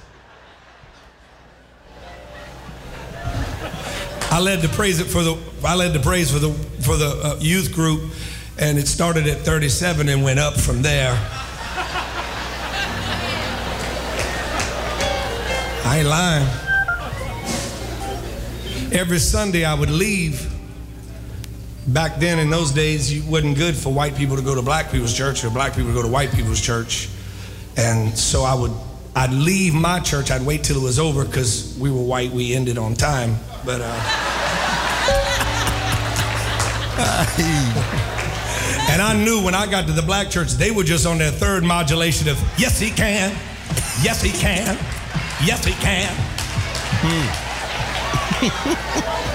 I 4.31 4.39
led 4.41 4.61
the 4.61 4.69
praise 4.69 4.99
for 4.99 5.21
the 5.21 5.37
I 5.63 5.75
led 5.75 5.93
the 5.93 5.99
praise 5.99 6.31
for 6.31 6.39
the 6.39 6.51
for 6.51 6.97
the 6.97 7.09
uh, 7.09 7.37
youth 7.39 7.71
group, 7.73 8.11
and 8.57 8.79
it 8.79 8.87
started 8.87 9.27
at 9.27 9.37
37 9.41 10.09
and 10.09 10.23
went 10.23 10.39
up 10.39 10.55
from 10.55 10.81
there. 10.81 11.11
I 15.85 15.99
ain't 15.99 16.07
lying. 16.07 16.47
Every 18.91 19.19
Sunday 19.19 19.63
I 19.63 19.75
would 19.75 19.91
leave. 19.91 20.51
Back 21.87 22.19
then, 22.19 22.37
in 22.37 22.51
those 22.51 22.71
days, 22.71 23.11
it 23.11 23.25
wasn't 23.25 23.57
good 23.57 23.75
for 23.75 23.91
white 23.91 24.15
people 24.15 24.35
to 24.35 24.43
go 24.43 24.53
to 24.53 24.61
black 24.61 24.91
people's 24.91 25.17
church 25.17 25.43
or 25.43 25.49
black 25.49 25.75
people 25.75 25.89
to 25.89 25.95
go 25.95 26.03
to 26.03 26.07
white 26.07 26.31
people's 26.31 26.61
church. 26.61 27.09
And 27.75 28.15
so 28.15 28.43
I 28.43 28.53
would, 28.53 28.71
I'd 29.15 29.33
leave 29.33 29.73
my 29.73 29.99
church. 29.99 30.29
I'd 30.29 30.45
wait 30.45 30.63
till 30.63 30.77
it 30.77 30.83
was 30.83 30.99
over 30.99 31.25
because 31.25 31.75
we 31.79 31.89
were 31.89 32.03
white. 32.03 32.31
We 32.31 32.53
ended 32.53 32.77
on 32.77 32.93
time. 32.93 33.35
But, 33.65 33.81
uh, 33.83 33.87
and 38.91 39.01
I 39.01 39.19
knew 39.23 39.43
when 39.43 39.55
I 39.55 39.65
got 39.65 39.87
to 39.87 39.93
the 39.93 40.03
black 40.03 40.29
church, 40.29 40.51
they 40.51 40.69
were 40.69 40.83
just 40.83 41.07
on 41.07 41.17
their 41.17 41.31
third 41.31 41.63
modulation 41.63 42.29
of, 42.29 42.37
yes, 42.59 42.79
he 42.79 42.91
can. 42.91 43.31
Yes, 44.03 44.21
he 44.21 44.31
can. 44.31 44.77
Yes, 45.43 45.65
he 45.65 45.73
can. 45.73 46.15
yes, 48.41 49.27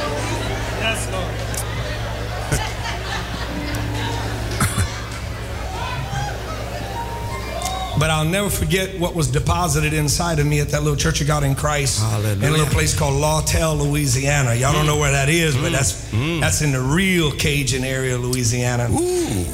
But 7.98 8.10
I'll 8.10 8.24
never 8.26 8.50
forget 8.50 8.98
what 9.00 9.14
was 9.14 9.30
deposited 9.30 9.94
inside 9.94 10.38
of 10.38 10.46
me 10.46 10.60
at 10.60 10.68
that 10.68 10.82
little 10.82 10.98
church 10.98 11.20
of 11.22 11.26
God 11.26 11.42
in 11.44 11.54
Christ 11.54 12.02
in 12.42 12.44
a 12.44 12.50
little 12.50 12.66
place 12.66 12.96
called 12.96 13.14
Lawtell, 13.14 13.76
Louisiana. 13.76 14.54
Y'all 14.54 14.72
don't 14.72 14.86
know 14.86 14.98
where 14.98 15.12
that 15.12 15.28
is, 15.30 15.56
but 15.56 15.72
that's 15.72 16.10
that's 16.40 16.60
in 16.60 16.72
the 16.72 16.80
real 16.80 17.32
Cajun 17.32 17.84
area 17.84 18.14
of 18.16 18.22
Louisiana. 18.22 18.88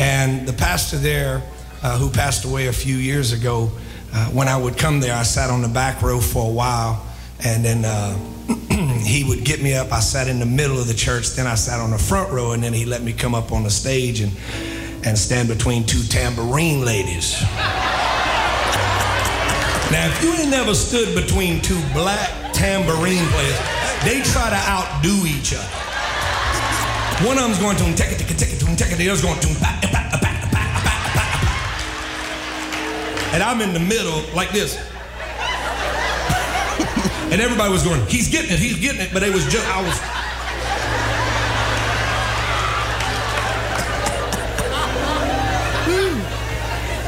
And 0.00 0.46
the 0.46 0.52
pastor 0.52 0.96
there, 0.96 1.42
uh, 1.82 1.98
who 1.98 2.10
passed 2.10 2.44
away 2.44 2.66
a 2.66 2.72
few 2.72 2.96
years 2.96 3.32
ago, 3.32 3.70
uh, 4.12 4.26
when 4.30 4.48
I 4.48 4.56
would 4.56 4.76
come 4.76 5.00
there, 5.00 5.14
I 5.14 5.22
sat 5.22 5.48
on 5.50 5.62
the 5.62 5.68
back 5.68 6.02
row 6.02 6.20
for 6.20 6.48
a 6.48 6.52
while, 6.52 7.04
and 7.44 7.64
then. 7.64 7.84
Uh, 7.84 8.18
he 9.04 9.22
would 9.22 9.44
get 9.44 9.62
me 9.62 9.74
up. 9.74 9.92
I 9.92 10.00
sat 10.00 10.26
in 10.26 10.40
the 10.40 10.46
middle 10.46 10.78
of 10.78 10.88
the 10.88 10.94
church. 10.94 11.30
Then 11.30 11.46
I 11.46 11.54
sat 11.54 11.78
on 11.78 11.90
the 11.90 11.98
front 11.98 12.32
row, 12.32 12.52
and 12.52 12.62
then 12.62 12.72
he 12.72 12.84
let 12.84 13.02
me 13.02 13.12
come 13.12 13.34
up 13.34 13.52
on 13.52 13.62
the 13.62 13.70
stage 13.70 14.20
and 14.20 14.32
and 15.04 15.18
stand 15.18 15.48
between 15.48 15.84
two 15.84 16.02
tambourine 16.04 16.84
ladies. 16.84 17.42
Now, 19.92 20.08
if 20.08 20.22
you 20.24 20.32
ain't 20.32 20.50
never 20.50 20.74
stood 20.74 21.14
between 21.14 21.60
two 21.60 21.78
black 21.92 22.30
tambourine 22.54 23.28
players, 23.28 23.58
they 24.08 24.22
try 24.24 24.48
to 24.48 24.56
outdo 24.56 25.12
each 25.26 25.52
other. 25.52 25.68
One 27.28 27.36
of 27.36 27.44
them's 27.44 27.58
going 27.58 27.76
to 27.76 27.84
take 27.94 28.12
it, 28.12 28.18
take 28.18 28.30
it, 28.30 28.38
take 28.38 28.52
it, 28.54 28.78
take 28.78 28.90
it. 28.90 28.96
The 28.96 29.10
other's 29.10 29.20
going 29.20 29.38
to. 29.38 29.48
And 33.32 33.42
I'm 33.42 33.60
in 33.60 33.74
the 33.74 33.80
middle 33.80 34.22
like 34.34 34.50
this. 34.50 34.76
And 37.32 37.40
everybody 37.40 37.72
was 37.72 37.82
going, 37.82 38.04
he's 38.08 38.28
getting 38.28 38.50
it, 38.50 38.58
he's 38.58 38.78
getting 38.78 39.00
it, 39.00 39.08
but 39.10 39.22
it 39.22 39.32
was 39.32 39.44
just, 39.46 39.66
I 39.66 39.80
was. 39.80 40.21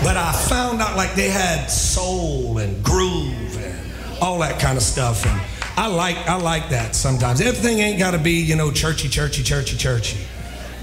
But 0.04 0.18
I 0.18 0.32
found 0.32 0.82
out 0.82 0.98
like 0.98 1.14
they 1.14 1.30
had 1.30 1.68
soul 1.68 2.58
and 2.58 2.84
groove 2.84 3.56
and 3.56 4.20
all 4.20 4.38
that 4.40 4.60
kind 4.60 4.76
of 4.76 4.82
stuff. 4.82 5.24
And 5.24 5.40
I 5.78 5.86
like 5.86 6.18
I 6.28 6.36
like 6.36 6.68
that 6.68 6.94
sometimes. 6.94 7.40
Everything 7.40 7.78
ain't 7.78 7.98
got 7.98 8.10
to 8.10 8.18
be 8.18 8.32
you 8.32 8.54
know 8.54 8.70
churchy, 8.70 9.08
churchy, 9.08 9.42
churchy, 9.42 9.78
churchy. 9.78 10.18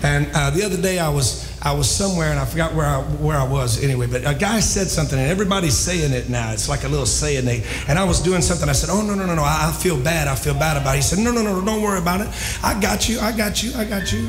And 0.04 0.28
uh, 0.34 0.50
the 0.50 0.64
other 0.64 0.82
day 0.82 0.98
I 0.98 1.10
was 1.10 1.48
I 1.62 1.74
was 1.74 1.88
somewhere 1.88 2.32
and 2.32 2.40
I 2.40 2.46
forgot 2.46 2.74
where 2.74 2.88
I 2.88 3.02
where 3.02 3.38
I 3.38 3.48
was 3.48 3.84
anyway. 3.84 4.08
But 4.08 4.26
a 4.26 4.34
guy 4.34 4.60
said 4.60 4.88
something 4.88 5.20
and 5.20 5.30
everybody's 5.30 5.78
saying 5.78 6.14
it 6.14 6.28
now. 6.28 6.52
It's 6.52 6.68
like 6.68 6.84
a 6.84 6.88
little 6.88 7.06
saying 7.06 7.46
they. 7.46 7.64
And 7.88 8.00
I 8.00 8.04
was 8.04 8.20
doing 8.20 8.42
something. 8.42 8.68
I 8.68 8.72
said, 8.72 8.90
Oh 8.92 9.04
no 9.04 9.14
no 9.14 9.28
no 9.28 9.36
no! 9.36 9.44
I, 9.44 9.70
I 9.70 9.72
feel 9.72 10.02
bad. 10.02 10.28
I 10.28 10.34
feel 10.34 10.56
bad 10.56 10.78
about 10.78 10.94
it. 10.94 10.96
He 10.96 11.02
said, 11.04 11.20
No 11.20 11.32
no 11.32 11.44
no 11.44 11.60
no! 11.60 11.64
Don't 11.64 11.84
worry 11.84 12.00
about 12.00 12.22
it. 12.22 12.30
I 12.64 12.80
got 12.82 13.08
you. 13.08 13.20
I 13.20 13.32
got 13.38 13.62
you. 13.62 13.72
I 13.76 13.86
got 13.86 14.12
you. 14.12 14.28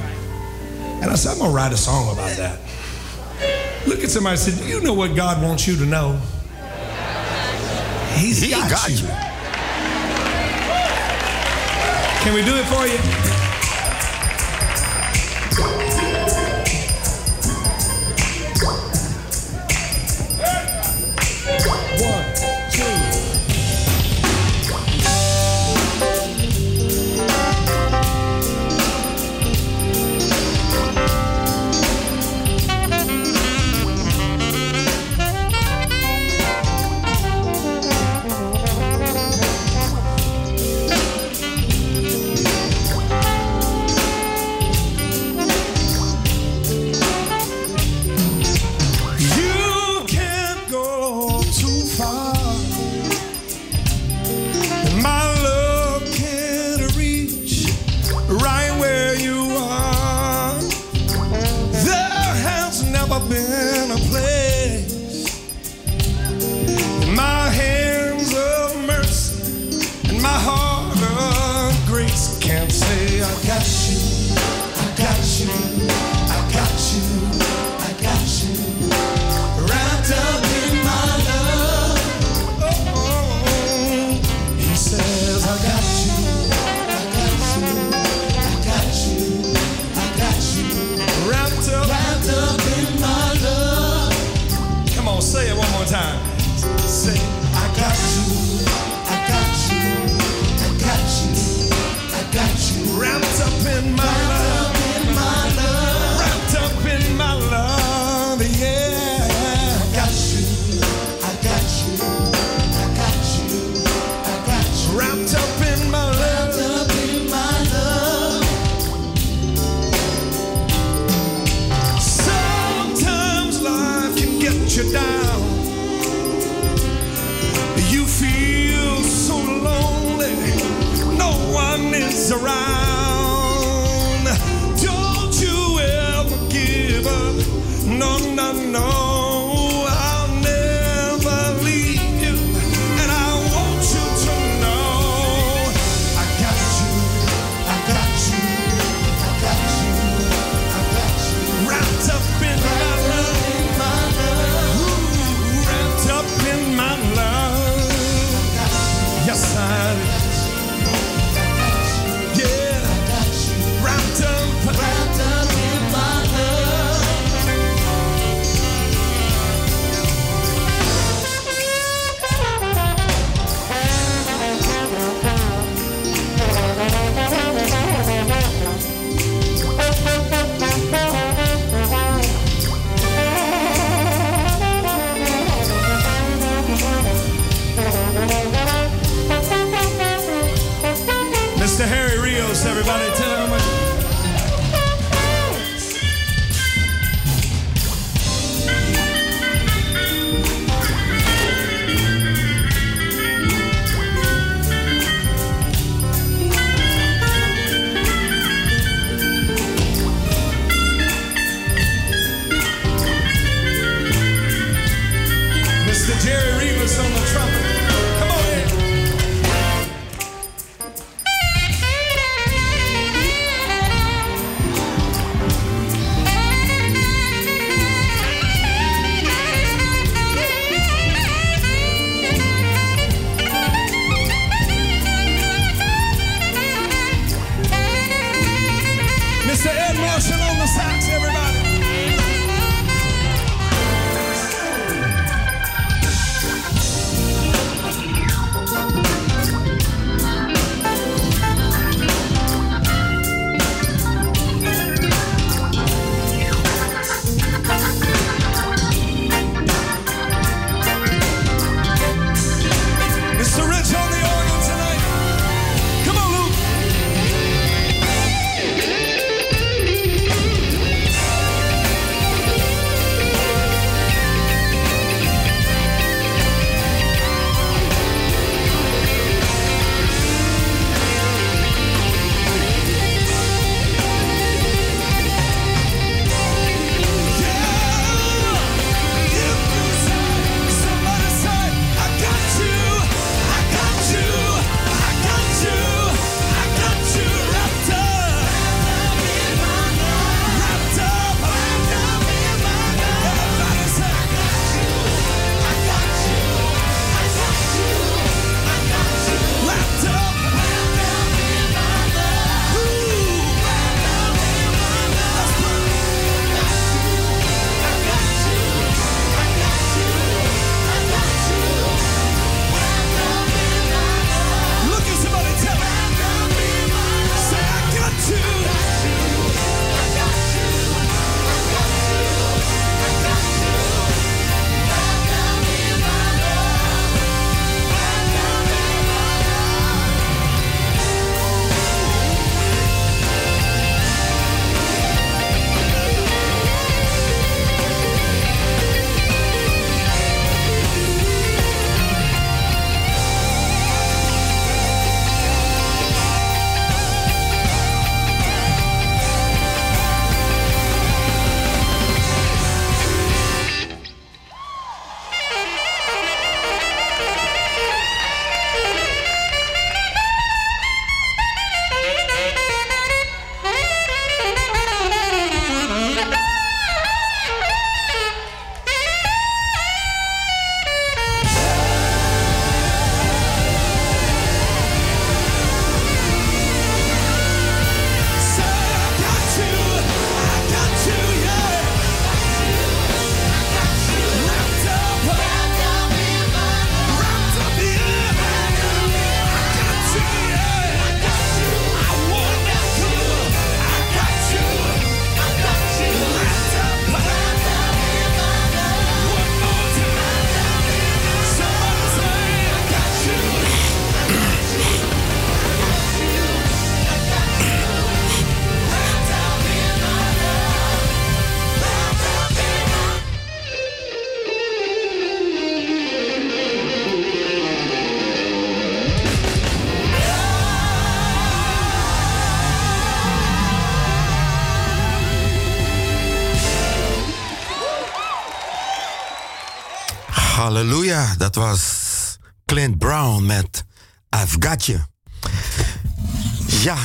And 1.01 1.11
I 1.11 1.15
said, 1.15 1.33
I'm 1.33 1.39
gonna 1.39 1.55
write 1.55 1.73
a 1.73 1.77
song 1.79 2.13
about 2.13 2.37
that. 2.37 2.61
Look 3.87 4.05
at 4.05 4.11
somebody 4.11 4.35
and 4.35 4.41
said, 4.41 4.69
You 4.69 4.81
know 4.81 4.95
what 4.95 5.17
God 5.17 5.43
wants 5.43 5.67
you 5.67 5.77
to 5.77 5.85
know? 5.87 6.21
He's 8.15 8.41
He 8.41 8.51
got, 8.51 8.71
got 8.71 8.89
you. 8.91 8.97
you. 8.97 9.09
Can 12.23 12.35
we 12.35 12.45
do 12.45 12.55
it 12.57 12.65
for 12.67 12.87
you? 12.87 13.42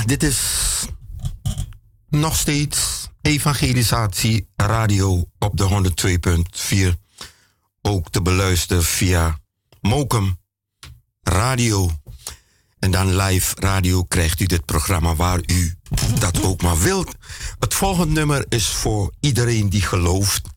Dit 0.07 0.23
is 0.23 0.39
nog 2.09 2.35
steeds 2.35 3.07
Evangelisatie 3.21 4.49
Radio 4.55 5.25
op 5.39 5.57
de 5.57 5.93
102.4. 6.93 6.99
Ook 7.81 8.09
te 8.09 8.21
beluisteren 8.21 8.83
via 8.83 9.39
Mokum 9.81 10.39
Radio. 11.21 11.91
En 12.79 12.91
dan 12.91 13.15
live 13.15 13.55
radio 13.59 14.03
krijgt 14.03 14.39
u 14.39 14.45
dit 14.45 14.65
programma 14.65 15.15
waar 15.15 15.39
u 15.45 15.75
dat 16.19 16.43
ook 16.43 16.61
maar 16.61 16.79
wilt. 16.79 17.15
Het 17.59 17.73
volgende 17.73 18.13
nummer 18.13 18.45
is 18.49 18.67
voor 18.67 19.13
iedereen 19.19 19.69
die 19.69 19.81
gelooft. 19.81 20.47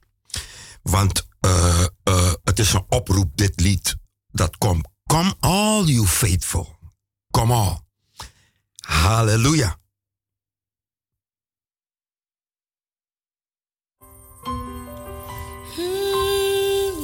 Want 0.82 1.26
eh, 1.40 1.84
eh, 2.02 2.32
het 2.44 2.58
is 2.58 2.72
een 2.72 2.84
oproep, 2.88 3.36
dit 3.36 3.60
lied. 3.60 3.96
Dat 4.32 4.56
komt. 4.58 4.88
Come 5.06 5.34
all 5.40 5.84
you 5.84 6.06
faithful. 6.06 6.78
Come 7.30 7.54
all. 7.54 7.89
Halleluja. 8.90 9.70
Hmm, 15.74 16.94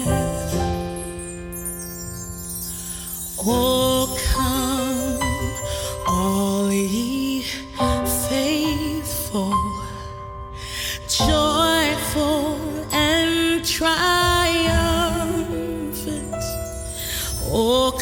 Oh, 3.45 4.07
come, 4.33 5.19
all 6.07 6.71
ye 6.71 7.43
faithful, 8.29 9.55
joyful 11.09 12.57
and 12.93 13.65
triumphant. 13.65 14.63
Oh, 17.55 17.93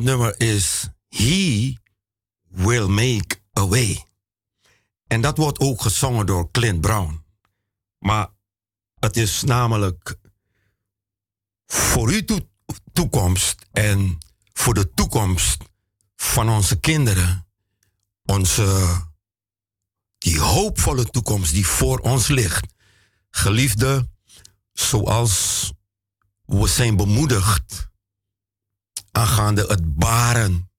nummer 0.00 0.40
is 0.40 0.88
He 1.08 1.74
will 2.48 2.88
make 2.88 3.40
a 3.58 3.66
way. 3.66 4.06
En 5.06 5.20
dat 5.20 5.36
wordt 5.36 5.58
ook 5.58 5.82
gezongen 5.82 6.26
door 6.26 6.50
Clint 6.50 6.80
Brown. 6.80 7.24
Maar 7.98 8.28
het 8.94 9.16
is 9.16 9.42
namelijk 9.42 10.16
voor 11.66 12.08
uw 12.08 12.24
toe- 12.24 12.48
toekomst 12.92 13.66
en 13.72 14.18
voor 14.52 14.74
de 14.74 14.90
toekomst 14.94 15.64
van 16.16 16.48
onze 16.48 16.80
kinderen, 16.80 17.46
onze 18.24 19.06
die 20.18 20.40
hoopvolle 20.40 21.04
toekomst 21.04 21.52
die 21.52 21.66
voor 21.66 21.98
ons 21.98 22.28
ligt. 22.28 22.66
Geliefde, 23.30 24.08
zoals 24.72 25.72
we 26.44 26.66
zijn 26.66 26.96
bemoedigd 26.96 27.87
aangaande 29.18 29.64
het 29.66 29.94
baren 29.94 30.70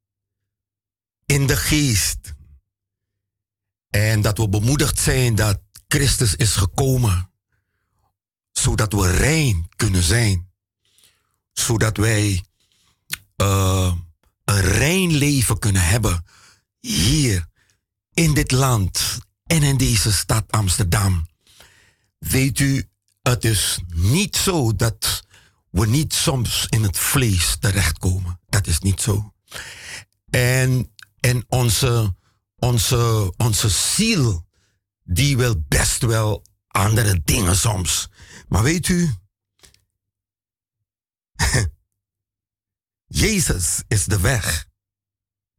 in 1.25 1.47
de 1.47 1.57
geest. 1.57 2.33
En 3.89 4.21
dat 4.21 4.37
we 4.37 4.49
bemoedigd 4.49 4.99
zijn 4.99 5.35
dat 5.35 5.59
Christus 5.87 6.35
is 6.35 6.55
gekomen, 6.55 7.31
zodat 8.51 8.93
we 8.93 9.11
rein 9.11 9.69
kunnen 9.75 10.03
zijn. 10.03 10.51
Zodat 11.53 11.97
wij 11.97 12.43
eh, 13.35 13.93
een 14.45 14.61
rein 14.61 15.11
leven 15.11 15.59
kunnen 15.59 15.85
hebben 15.85 16.25
hier 16.79 17.47
in 18.13 18.33
dit 18.33 18.51
land 18.51 19.19
en 19.45 19.63
in 19.63 19.77
deze 19.77 20.13
stad 20.13 20.51
Amsterdam. 20.51 21.27
Weet 22.17 22.59
u, 22.59 22.89
het 23.21 23.45
is 23.45 23.79
niet 23.95 24.35
zo 24.35 24.75
dat 24.75 25.27
we 25.71 25.87
niet 25.87 26.13
soms 26.13 26.65
in 26.69 26.83
het 26.83 26.97
vlees 26.97 27.57
terechtkomen. 27.59 28.39
Dat 28.45 28.67
is 28.67 28.79
niet 28.79 29.01
zo. 29.01 29.33
En, 30.29 30.95
en 31.19 31.45
onze, 31.47 32.15
onze, 32.55 33.33
onze 33.37 33.69
ziel, 33.69 34.47
die 35.03 35.37
wil 35.37 35.63
best 35.67 36.01
wel 36.01 36.45
andere 36.67 37.21
dingen 37.23 37.55
soms. 37.55 38.09
Maar 38.47 38.63
weet 38.63 38.87
u, 38.87 39.13
Jezus 43.05 43.83
is 43.87 44.05
de 44.05 44.19
weg. 44.19 44.67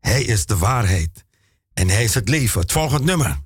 Hij 0.01 0.23
is 0.23 0.47
de 0.47 0.57
waarheid. 0.57 1.25
En 1.73 1.89
hij 1.89 2.05
is 2.05 2.15
het 2.15 2.29
leven. 2.29 2.61
Het 2.61 2.73
volgende 2.73 3.05
nummer. 3.05 3.41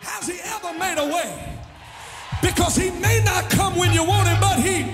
Has 0.00 0.26
he 0.26 0.32
ever 0.32 0.74
made 0.78 1.00
a? 1.00 1.63
Because 2.44 2.76
he 2.76 2.90
may 2.90 3.22
not 3.24 3.48
come 3.48 3.74
when 3.74 3.94
you 3.94 4.04
want 4.04 4.28
him, 4.28 4.38
but 4.38 4.58
he. 4.58 4.84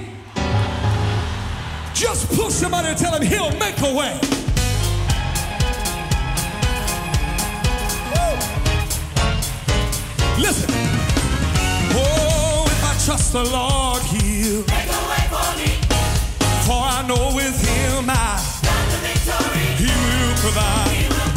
Just 1.93 2.29
push 2.29 2.53
somebody 2.53 2.89
and 2.89 2.97
tell 2.97 3.13
him 3.13 3.23
he'll 3.23 3.51
make 3.59 3.77
a 3.81 3.93
way. 3.93 4.15
Woo. 8.13 8.37
Listen. 10.41 10.71
Oh, 11.93 12.65
if 12.69 12.85
I 12.85 12.95
trust 13.05 13.33
the 13.33 13.43
Lord, 13.43 14.01
he'll 14.05 14.65
make 14.67 14.87
a 14.87 15.03
way 15.11 15.25
for 15.35 15.51
me. 15.59 15.71
For 16.67 16.79
I 16.79 17.05
know 17.09 17.35
with 17.35 17.61
him 17.69 18.09
I 18.09 18.39
got 18.63 18.85
the 18.93 18.99
victory. 19.09 19.67
He 19.83 19.91
will 19.91 20.37
provide. 20.39 20.89
He 20.93 21.09
will 21.09 21.30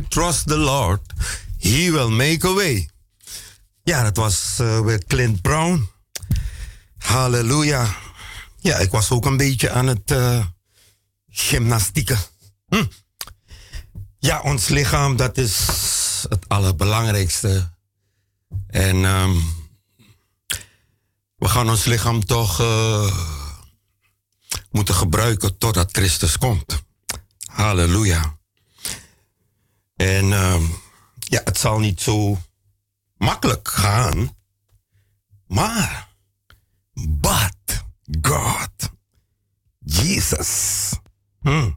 trust 0.00 0.48
the 0.48 0.56
Lord, 0.56 1.00
He 1.58 1.90
will 1.90 2.10
make 2.10 2.46
a 2.46 2.54
way. 2.54 2.88
Ja, 3.82 4.02
dat 4.02 4.16
was 4.16 4.58
uh, 4.60 4.80
weer 4.80 5.04
Clint 5.04 5.42
Brown. 5.42 5.88
Halleluja. 6.98 7.96
Ja, 8.58 8.76
ik 8.76 8.90
was 8.90 9.10
ook 9.10 9.26
een 9.26 9.36
beetje 9.36 9.70
aan 9.70 9.86
het 9.86 10.10
uh, 10.10 10.44
gymnastieken. 11.28 12.18
Hm. 12.68 12.84
Ja, 14.18 14.40
ons 14.40 14.68
lichaam, 14.68 15.16
dat 15.16 15.38
is 15.38 15.56
het 16.28 16.48
allerbelangrijkste. 16.48 17.70
En 18.66 18.96
um, 19.04 19.54
we 21.36 21.48
gaan 21.48 21.70
ons 21.70 21.84
lichaam 21.84 22.24
toch 22.24 22.60
uh, 22.60 23.16
moeten 24.70 24.94
gebruiken 24.94 25.58
totdat 25.58 25.88
Christus 25.92 26.38
komt. 26.38 26.82
Halleluja. 27.44 28.38
En 29.96 30.32
um, 30.32 30.74
ja, 31.18 31.40
het 31.44 31.58
zal 31.58 31.78
niet 31.78 32.00
zo 32.00 32.38
makkelijk 33.16 33.68
gaan. 33.68 34.36
Maar, 35.46 36.08
but 36.92 37.84
God, 38.20 38.90
Jesus. 39.78 40.92
Hm. 41.40 41.70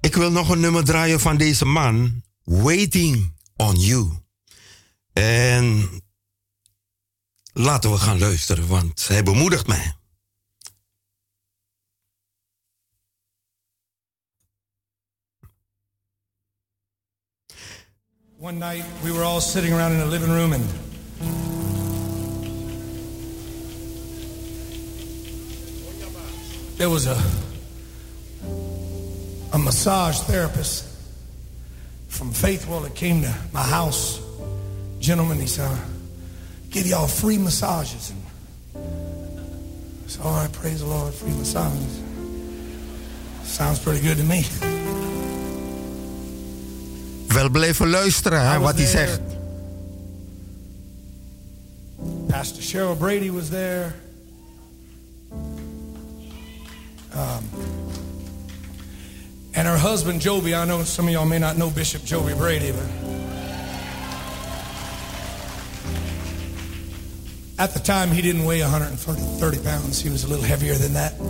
Ik 0.00 0.14
wil 0.14 0.30
nog 0.30 0.48
een 0.48 0.60
nummer 0.60 0.84
draaien 0.84 1.20
van 1.20 1.36
deze 1.36 1.64
man, 1.64 2.22
Waiting 2.44 3.32
on 3.56 3.76
You. 3.76 4.10
En 5.12 5.88
laten 7.52 7.90
we 7.90 7.98
gaan 7.98 8.18
luisteren, 8.18 8.66
want 8.66 9.08
hij 9.08 9.22
bemoedigt 9.22 9.66
mij. 9.66 9.94
One 18.40 18.58
night 18.58 18.84
we 19.04 19.12
were 19.12 19.22
all 19.22 19.42
sitting 19.42 19.70
around 19.70 19.92
in 19.92 19.98
the 19.98 20.06
living 20.06 20.30
room 20.30 20.54
and 20.54 20.64
there 26.78 26.88
was 26.88 27.06
a 27.06 27.22
a 29.52 29.58
massage 29.58 30.20
therapist 30.20 30.86
from 32.08 32.32
Faithwell 32.32 32.80
that 32.80 32.94
came 32.94 33.20
to 33.20 33.34
my 33.52 33.62
house. 33.62 34.22
Gentleman, 35.00 35.38
he 35.38 35.46
said, 35.46 35.78
give 36.70 36.86
y'all 36.86 37.08
free 37.08 37.36
massages. 37.36 38.10
And 38.74 40.24
I 40.24 40.48
praise 40.50 40.80
the 40.80 40.86
Lord, 40.86 41.12
free 41.12 41.32
massages. 41.32 42.00
Sounds 43.42 43.78
pretty 43.78 44.00
good 44.00 44.16
to 44.16 44.24
me. 44.24 44.44
Wel 47.34 47.50
blijven 47.50 47.88
luisteren, 47.88 48.50
hè, 48.50 48.58
wat 48.58 48.74
hij 48.74 48.86
zegt. 48.86 49.20
Pastor 52.28 52.62
Cheryl 52.62 52.96
Brady 52.96 53.30
was 53.30 53.48
there. 53.48 53.92
Um, 57.14 57.44
and 59.54 59.66
her 59.66 59.78
husband, 59.78 60.22
Joby, 60.22 60.54
I 60.54 60.64
know 60.64 60.84
some 60.84 61.06
of 61.06 61.12
y'all 61.12 61.26
may 61.26 61.38
not 61.38 61.56
know 61.56 61.70
Bishop 61.70 62.04
Joby 62.04 62.34
Brady, 62.34 62.72
but 62.72 62.88
at 67.58 67.74
the 67.74 67.80
time 67.80 68.10
he 68.10 68.22
didn't 68.22 68.44
weigh 68.44 68.62
130 68.62 69.58
pounds. 69.58 70.00
He 70.00 70.08
was 70.08 70.24
a 70.24 70.28
little 70.28 70.44
heavier 70.44 70.74
than 70.74 70.94
that. 70.94 71.12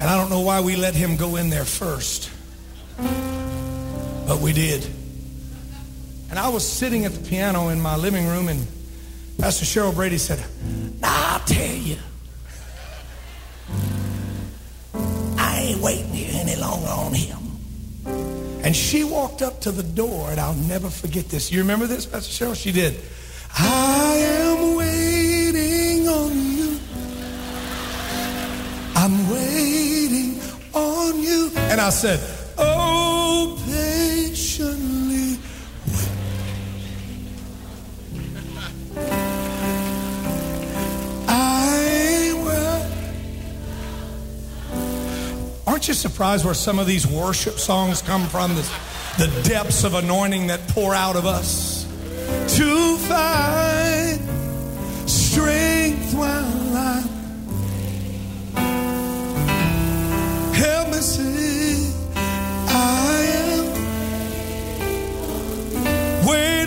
and 0.00 0.02
I 0.02 0.16
don't 0.16 0.30
know 0.30 0.40
why 0.40 0.60
we 0.60 0.76
let 0.76 0.94
him 0.94 1.16
go 1.16 1.36
in 1.36 1.50
there 1.50 1.64
first, 1.64 2.30
but 4.26 4.40
we 4.40 4.52
did. 4.52 4.86
And 6.30 6.38
I 6.38 6.48
was 6.48 6.66
sitting 6.66 7.04
at 7.04 7.12
the 7.12 7.28
piano 7.28 7.68
in 7.68 7.80
my 7.80 7.96
living 7.96 8.26
room, 8.26 8.48
and 8.48 8.66
Pastor 9.38 9.64
Cheryl 9.64 9.94
Brady 9.94 10.18
said, 10.18 10.42
Now 11.00 11.34
I'll 11.34 11.40
tell 11.40 11.76
you. 11.76 11.96
I 15.36 15.58
ain't 15.58 15.80
waiting 15.80 16.08
here 16.08 16.30
any 16.34 16.56
longer 16.56 16.88
on 16.88 17.12
him. 17.12 17.38
And 18.64 18.74
she 18.74 19.04
walked 19.04 19.42
up 19.42 19.60
to 19.62 19.72
the 19.72 19.82
door, 19.82 20.30
and 20.30 20.40
I'll 20.40 20.54
never 20.54 20.88
forget 20.88 21.28
this. 21.28 21.50
You 21.50 21.60
remember 21.60 21.86
this, 21.86 22.06
Pastor 22.06 22.44
Cheryl? 22.44 22.56
She 22.56 22.72
did. 22.72 22.98
I 23.58 24.14
am 24.16 24.76
waiting 24.76 26.08
on 26.08 26.32
you. 26.32 26.78
I'm 28.94 29.28
waiting 29.28 30.40
on 30.72 31.20
you. 31.20 31.50
And 31.56 31.80
I 31.80 31.90
said, 31.90 32.20
Oh, 32.56 33.21
patiently 34.62 35.38
wait. 38.96 39.12
I 41.28 42.32
will. 42.44 42.86
Aren't 45.66 45.88
you 45.88 45.94
surprised 45.94 46.44
where 46.44 46.54
some 46.54 46.78
of 46.78 46.86
these 46.86 47.06
worship 47.06 47.58
songs 47.58 48.02
come 48.02 48.26
from? 48.26 48.54
The, 48.54 48.68
the 49.18 49.42
depths 49.48 49.84
of 49.84 49.94
anointing 49.94 50.48
that 50.48 50.68
pour 50.68 50.94
out 50.94 51.16
of 51.16 51.26
us 51.26 51.84
to 52.56 52.96
find 52.98 54.20
strength 55.08 56.14
while 56.14 56.76
I'm. 56.76 57.02
Help 60.54 60.88
me 60.88 60.98
see, 60.98 61.92
I 62.68 63.31
Wait. 66.24 66.61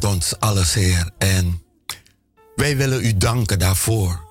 Bent 0.00 0.14
ons 0.14 0.40
alles, 0.40 0.74
Heer. 0.74 1.10
En 1.18 1.62
wij 2.54 2.76
willen 2.76 3.04
u 3.04 3.16
danken 3.16 3.58
daarvoor. 3.58 4.24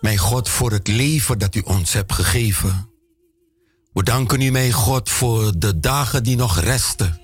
Mijn 0.00 0.18
God, 0.18 0.48
voor 0.48 0.72
het 0.72 0.88
leven 0.88 1.38
dat 1.38 1.54
u 1.54 1.60
ons 1.60 1.92
hebt 1.92 2.12
gegeven. 2.12 2.88
We 3.92 4.02
danken 4.02 4.40
u, 4.40 4.50
mijn 4.50 4.72
God, 4.72 5.10
voor 5.10 5.52
de 5.58 5.80
dagen 5.80 6.22
die 6.22 6.36
nog 6.36 6.58
resten. 6.58 7.20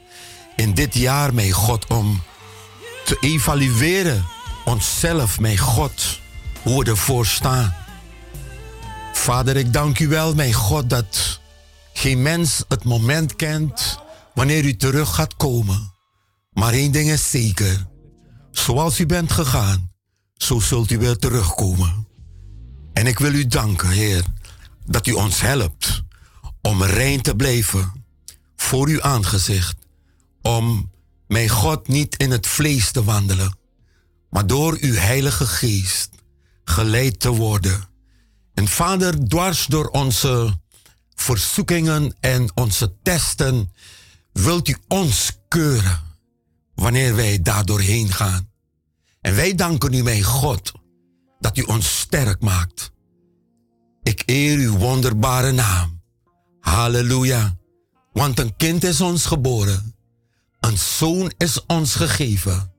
In 0.56 0.74
dit 0.74 0.94
jaar, 0.94 1.34
mijn 1.34 1.52
God, 1.52 1.86
om 1.86 2.22
te 3.04 3.16
evalueren 3.20 4.24
onszelf, 4.64 5.40
mijn 5.40 5.58
God, 5.58 6.20
hoe 6.62 6.84
we 6.84 6.90
ervoor 6.90 7.26
staan. 7.26 7.74
Vader, 9.12 9.56
ik 9.56 9.72
dank 9.72 9.98
u 9.98 10.08
wel, 10.08 10.34
mijn 10.34 10.52
God, 10.52 10.90
dat 10.90 11.40
geen 11.92 12.22
mens 12.22 12.64
het 12.68 12.84
moment 12.84 13.36
kent 13.36 13.98
wanneer 14.34 14.64
u 14.64 14.76
terug 14.76 15.14
gaat 15.14 15.36
komen. 15.36 15.96
Maar 16.58 16.72
één 16.72 16.92
ding 16.92 17.10
is 17.10 17.30
zeker. 17.30 17.86
Zoals 18.50 18.98
u 18.98 19.06
bent 19.06 19.32
gegaan, 19.32 19.90
zo 20.34 20.60
zult 20.60 20.90
u 20.90 20.98
weer 20.98 21.16
terugkomen. 21.16 22.06
En 22.92 23.06
ik 23.06 23.18
wil 23.18 23.32
u 23.32 23.46
danken, 23.46 23.88
Heer, 23.88 24.24
dat 24.84 25.06
u 25.06 25.12
ons 25.12 25.40
helpt 25.40 26.02
om 26.62 26.82
rein 26.82 27.22
te 27.22 27.36
blijven 27.36 28.04
voor 28.56 28.88
uw 28.88 29.02
aangezicht. 29.02 29.76
Om, 30.42 30.90
mijn 31.26 31.48
God, 31.48 31.88
niet 31.88 32.16
in 32.16 32.30
het 32.30 32.46
vlees 32.46 32.90
te 32.90 33.04
wandelen, 33.04 33.58
maar 34.30 34.46
door 34.46 34.76
uw 34.80 34.94
Heilige 34.94 35.46
Geest 35.46 36.10
geleid 36.64 37.20
te 37.20 37.30
worden. 37.30 37.88
En 38.54 38.68
Vader, 38.68 39.28
dwars 39.28 39.66
door 39.66 39.86
onze 39.88 40.58
verzoekingen 41.14 42.16
en 42.20 42.50
onze 42.54 42.94
testen, 43.02 43.72
wilt 44.32 44.68
u 44.68 44.76
ons 44.88 45.32
keuren 45.48 46.06
wanneer 46.78 47.14
wij 47.14 47.42
daar 47.42 47.64
doorheen 47.64 48.12
gaan. 48.12 48.50
En 49.20 49.34
wij 49.34 49.54
danken 49.54 49.92
u, 49.92 50.02
mijn 50.02 50.22
God, 50.22 50.72
dat 51.40 51.56
u 51.56 51.62
ons 51.62 51.98
sterk 51.98 52.40
maakt. 52.40 52.90
Ik 54.02 54.22
eer 54.26 54.58
uw 54.58 54.76
wonderbare 54.76 55.52
naam. 55.52 56.02
Halleluja. 56.60 57.56
Want 58.12 58.38
een 58.38 58.56
kind 58.56 58.84
is 58.84 59.00
ons 59.00 59.26
geboren. 59.26 59.94
Een 60.60 60.78
zoon 60.78 61.32
is 61.36 61.66
ons 61.66 61.94
gegeven. 61.94 62.72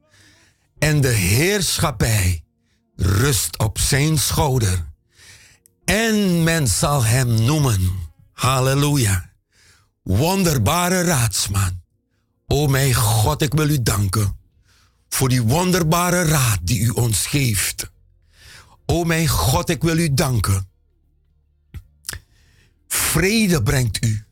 En 0.78 1.02
de 1.02 1.14
heerschappij 1.14 2.44
rust 2.96 3.58
op 3.58 3.80
zijn 3.80 4.18
schouder. 4.18 4.86
En 5.86 6.44
men 6.44 6.68
zal 6.68 7.04
hem 7.04 7.44
noemen. 7.44 7.90
Halleluja. 8.34 9.30
Wonderbare 10.04 11.02
raadsman. 11.02 11.79
O 12.52 12.68
mijn 12.68 12.94
God, 12.94 13.42
ik 13.42 13.54
wil 13.54 13.70
u 13.70 13.82
danken 13.82 14.38
voor 15.10 15.30
die 15.30 15.42
wonderbare 15.42 16.24
raad 16.24 16.60
die 16.62 16.80
u 16.80 16.90
ons 16.90 17.28
geeft. 17.28 17.92
O 18.86 19.04
mijn 19.04 19.28
God, 19.28 19.70
ik 19.70 19.82
wil 19.82 19.98
u 19.98 20.14
danken. 20.14 20.68
Vrede 22.88 23.64
brengt 23.64 24.06
u. 24.06 24.26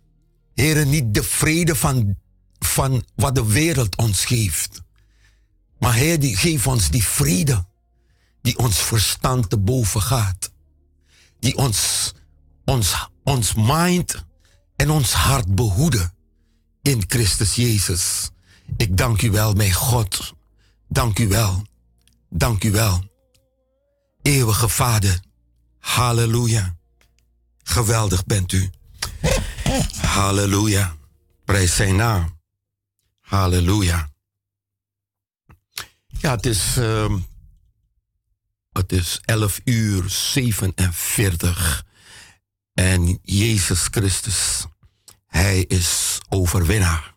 Heren, 0.54 0.90
niet 0.90 1.14
de 1.14 1.24
vrede 1.24 1.76
van, 1.76 2.18
van 2.60 3.06
wat 3.16 3.36
de 3.36 3.46
wereld 3.46 3.96
ons 3.96 4.26
geeft. 4.26 4.82
Maar 5.80 5.94
Heer, 5.94 6.20
die, 6.20 6.38
geef 6.38 6.68
ons 6.68 6.90
die 6.90 7.04
vrede 7.04 7.66
die 8.42 8.58
ons 8.58 8.78
verstand 8.78 9.50
te 9.50 9.58
boven 9.58 10.02
gaat. 10.02 10.52
Die 11.40 11.56
ons, 11.58 12.14
ons, 12.66 13.10
ons 13.24 13.54
mind 13.54 14.26
en 14.76 14.90
ons 14.90 15.14
hart 15.14 15.56
behoeden 15.56 16.17
in 16.88 17.04
Christus 17.08 17.56
Jezus. 17.56 18.30
Ik 18.78 18.98
dank 18.98 19.22
u 19.22 19.32
wel, 19.32 19.54
mijn 19.54 19.74
God. 19.74 20.34
Dank 20.88 21.20
u 21.20 21.28
wel. 21.28 21.66
Dank 22.30 22.64
u 22.64 22.72
wel. 22.72 23.04
Eeuwige 24.22 24.70
Vader. 24.70 25.20
Halleluja. 25.80 26.76
Geweldig 27.64 28.26
bent 28.26 28.52
u. 28.52 28.70
Halleluja. 30.02 30.96
Prijs 31.46 31.76
zijn 31.76 31.96
naam. 31.96 32.40
Halleluja. 33.20 34.10
Ja, 36.08 36.32
het 36.36 36.46
is, 36.46 36.78
ehm, 36.78 37.18
het 38.72 38.92
is 38.92 39.20
11 39.26 39.60
uur 39.64 40.10
47. 40.10 41.86
En 42.74 43.20
Jezus 43.22 43.88
Christus, 43.92 44.66
Hij 45.28 45.62
is 45.62 46.17
overwinnaar. 46.30 47.17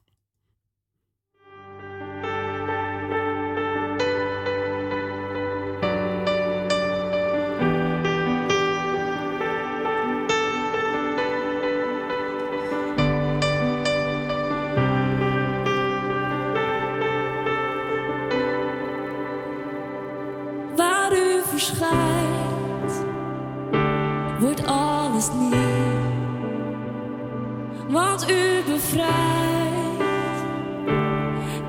U 28.30 28.62
bevrijdt 28.72 30.02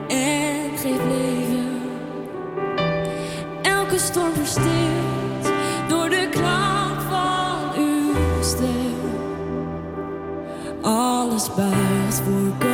en 0.07 0.77
geeft 0.77 1.03
leven. 1.07 1.81
Elke 3.61 3.97
storm 3.97 4.33
verstilt 4.33 5.53
door 5.88 6.09
de 6.09 6.27
klank 6.31 7.01
van 7.01 7.83
uw 7.83 8.13
stem. 8.41 8.99
Alles 10.81 11.53
buigt 11.55 12.21
voor 12.23 12.70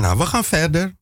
bijna. 0.00 0.16
We 0.16 0.26
gaan 0.26 0.44
verder. 0.44 0.96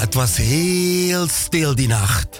het 0.00 0.18
was 0.18 0.36
heel 0.36 1.28
stil 1.28 1.74
die 1.74 1.88
nacht. 1.88 2.39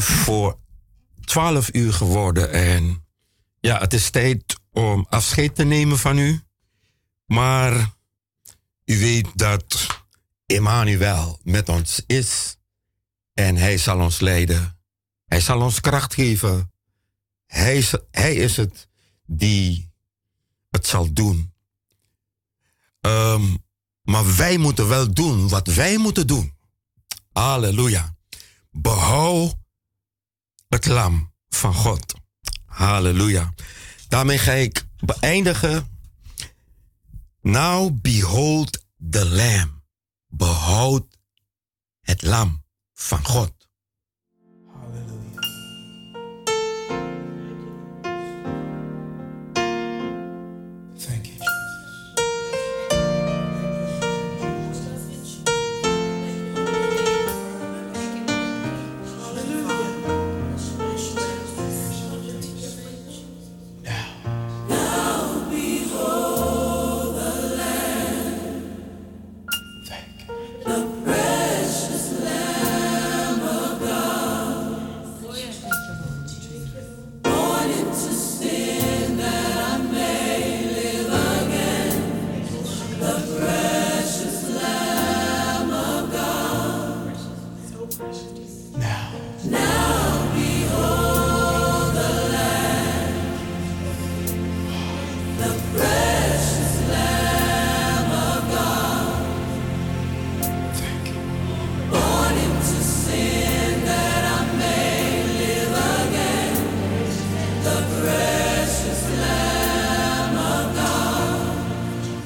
Voor 0.00 0.58
twaalf 1.24 1.74
uur 1.74 1.92
geworden. 1.92 2.52
En 2.52 3.04
ja, 3.60 3.78
het 3.78 3.92
is 3.92 4.10
tijd 4.10 4.60
om 4.72 5.06
afscheid 5.08 5.54
te 5.54 5.64
nemen 5.64 5.98
van 5.98 6.18
u. 6.18 6.40
Maar 7.26 7.94
u 8.84 8.98
weet 8.98 9.28
dat 9.34 9.86
Emmanuel 10.46 11.40
met 11.42 11.68
ons 11.68 12.02
is. 12.06 12.56
En 13.34 13.56
hij 13.56 13.78
zal 13.78 14.00
ons 14.00 14.20
leiden. 14.20 14.78
Hij 15.26 15.40
zal 15.40 15.60
ons 15.60 15.80
kracht 15.80 16.14
geven. 16.14 16.72
Hij 17.46 17.76
is, 17.76 17.94
hij 18.10 18.34
is 18.34 18.56
het 18.56 18.88
die 19.26 19.90
het 20.70 20.86
zal 20.86 21.12
doen. 21.12 21.54
Ehm, 23.00 23.56
maar 24.02 24.36
wij 24.36 24.56
moeten 24.56 24.88
wel 24.88 25.12
doen 25.12 25.48
wat 25.48 25.66
wij 25.66 25.98
moeten 25.98 26.26
doen. 26.26 26.54
Halleluja. 27.32 28.16
Behoud 28.70 29.56
het 30.68 30.86
lam 30.86 31.32
van 31.48 31.74
God. 31.74 32.14
Halleluja. 32.64 33.54
Daarmee 34.08 34.38
ga 34.38 34.52
ik 34.52 34.86
beëindigen. 34.96 35.98
Now 37.40 38.00
behold 38.00 38.84
the 39.10 39.26
lamb. 39.26 39.84
Behoud 40.26 41.18
het 42.00 42.22
lam 42.22 42.64
van 42.94 43.24
God. 43.24 43.55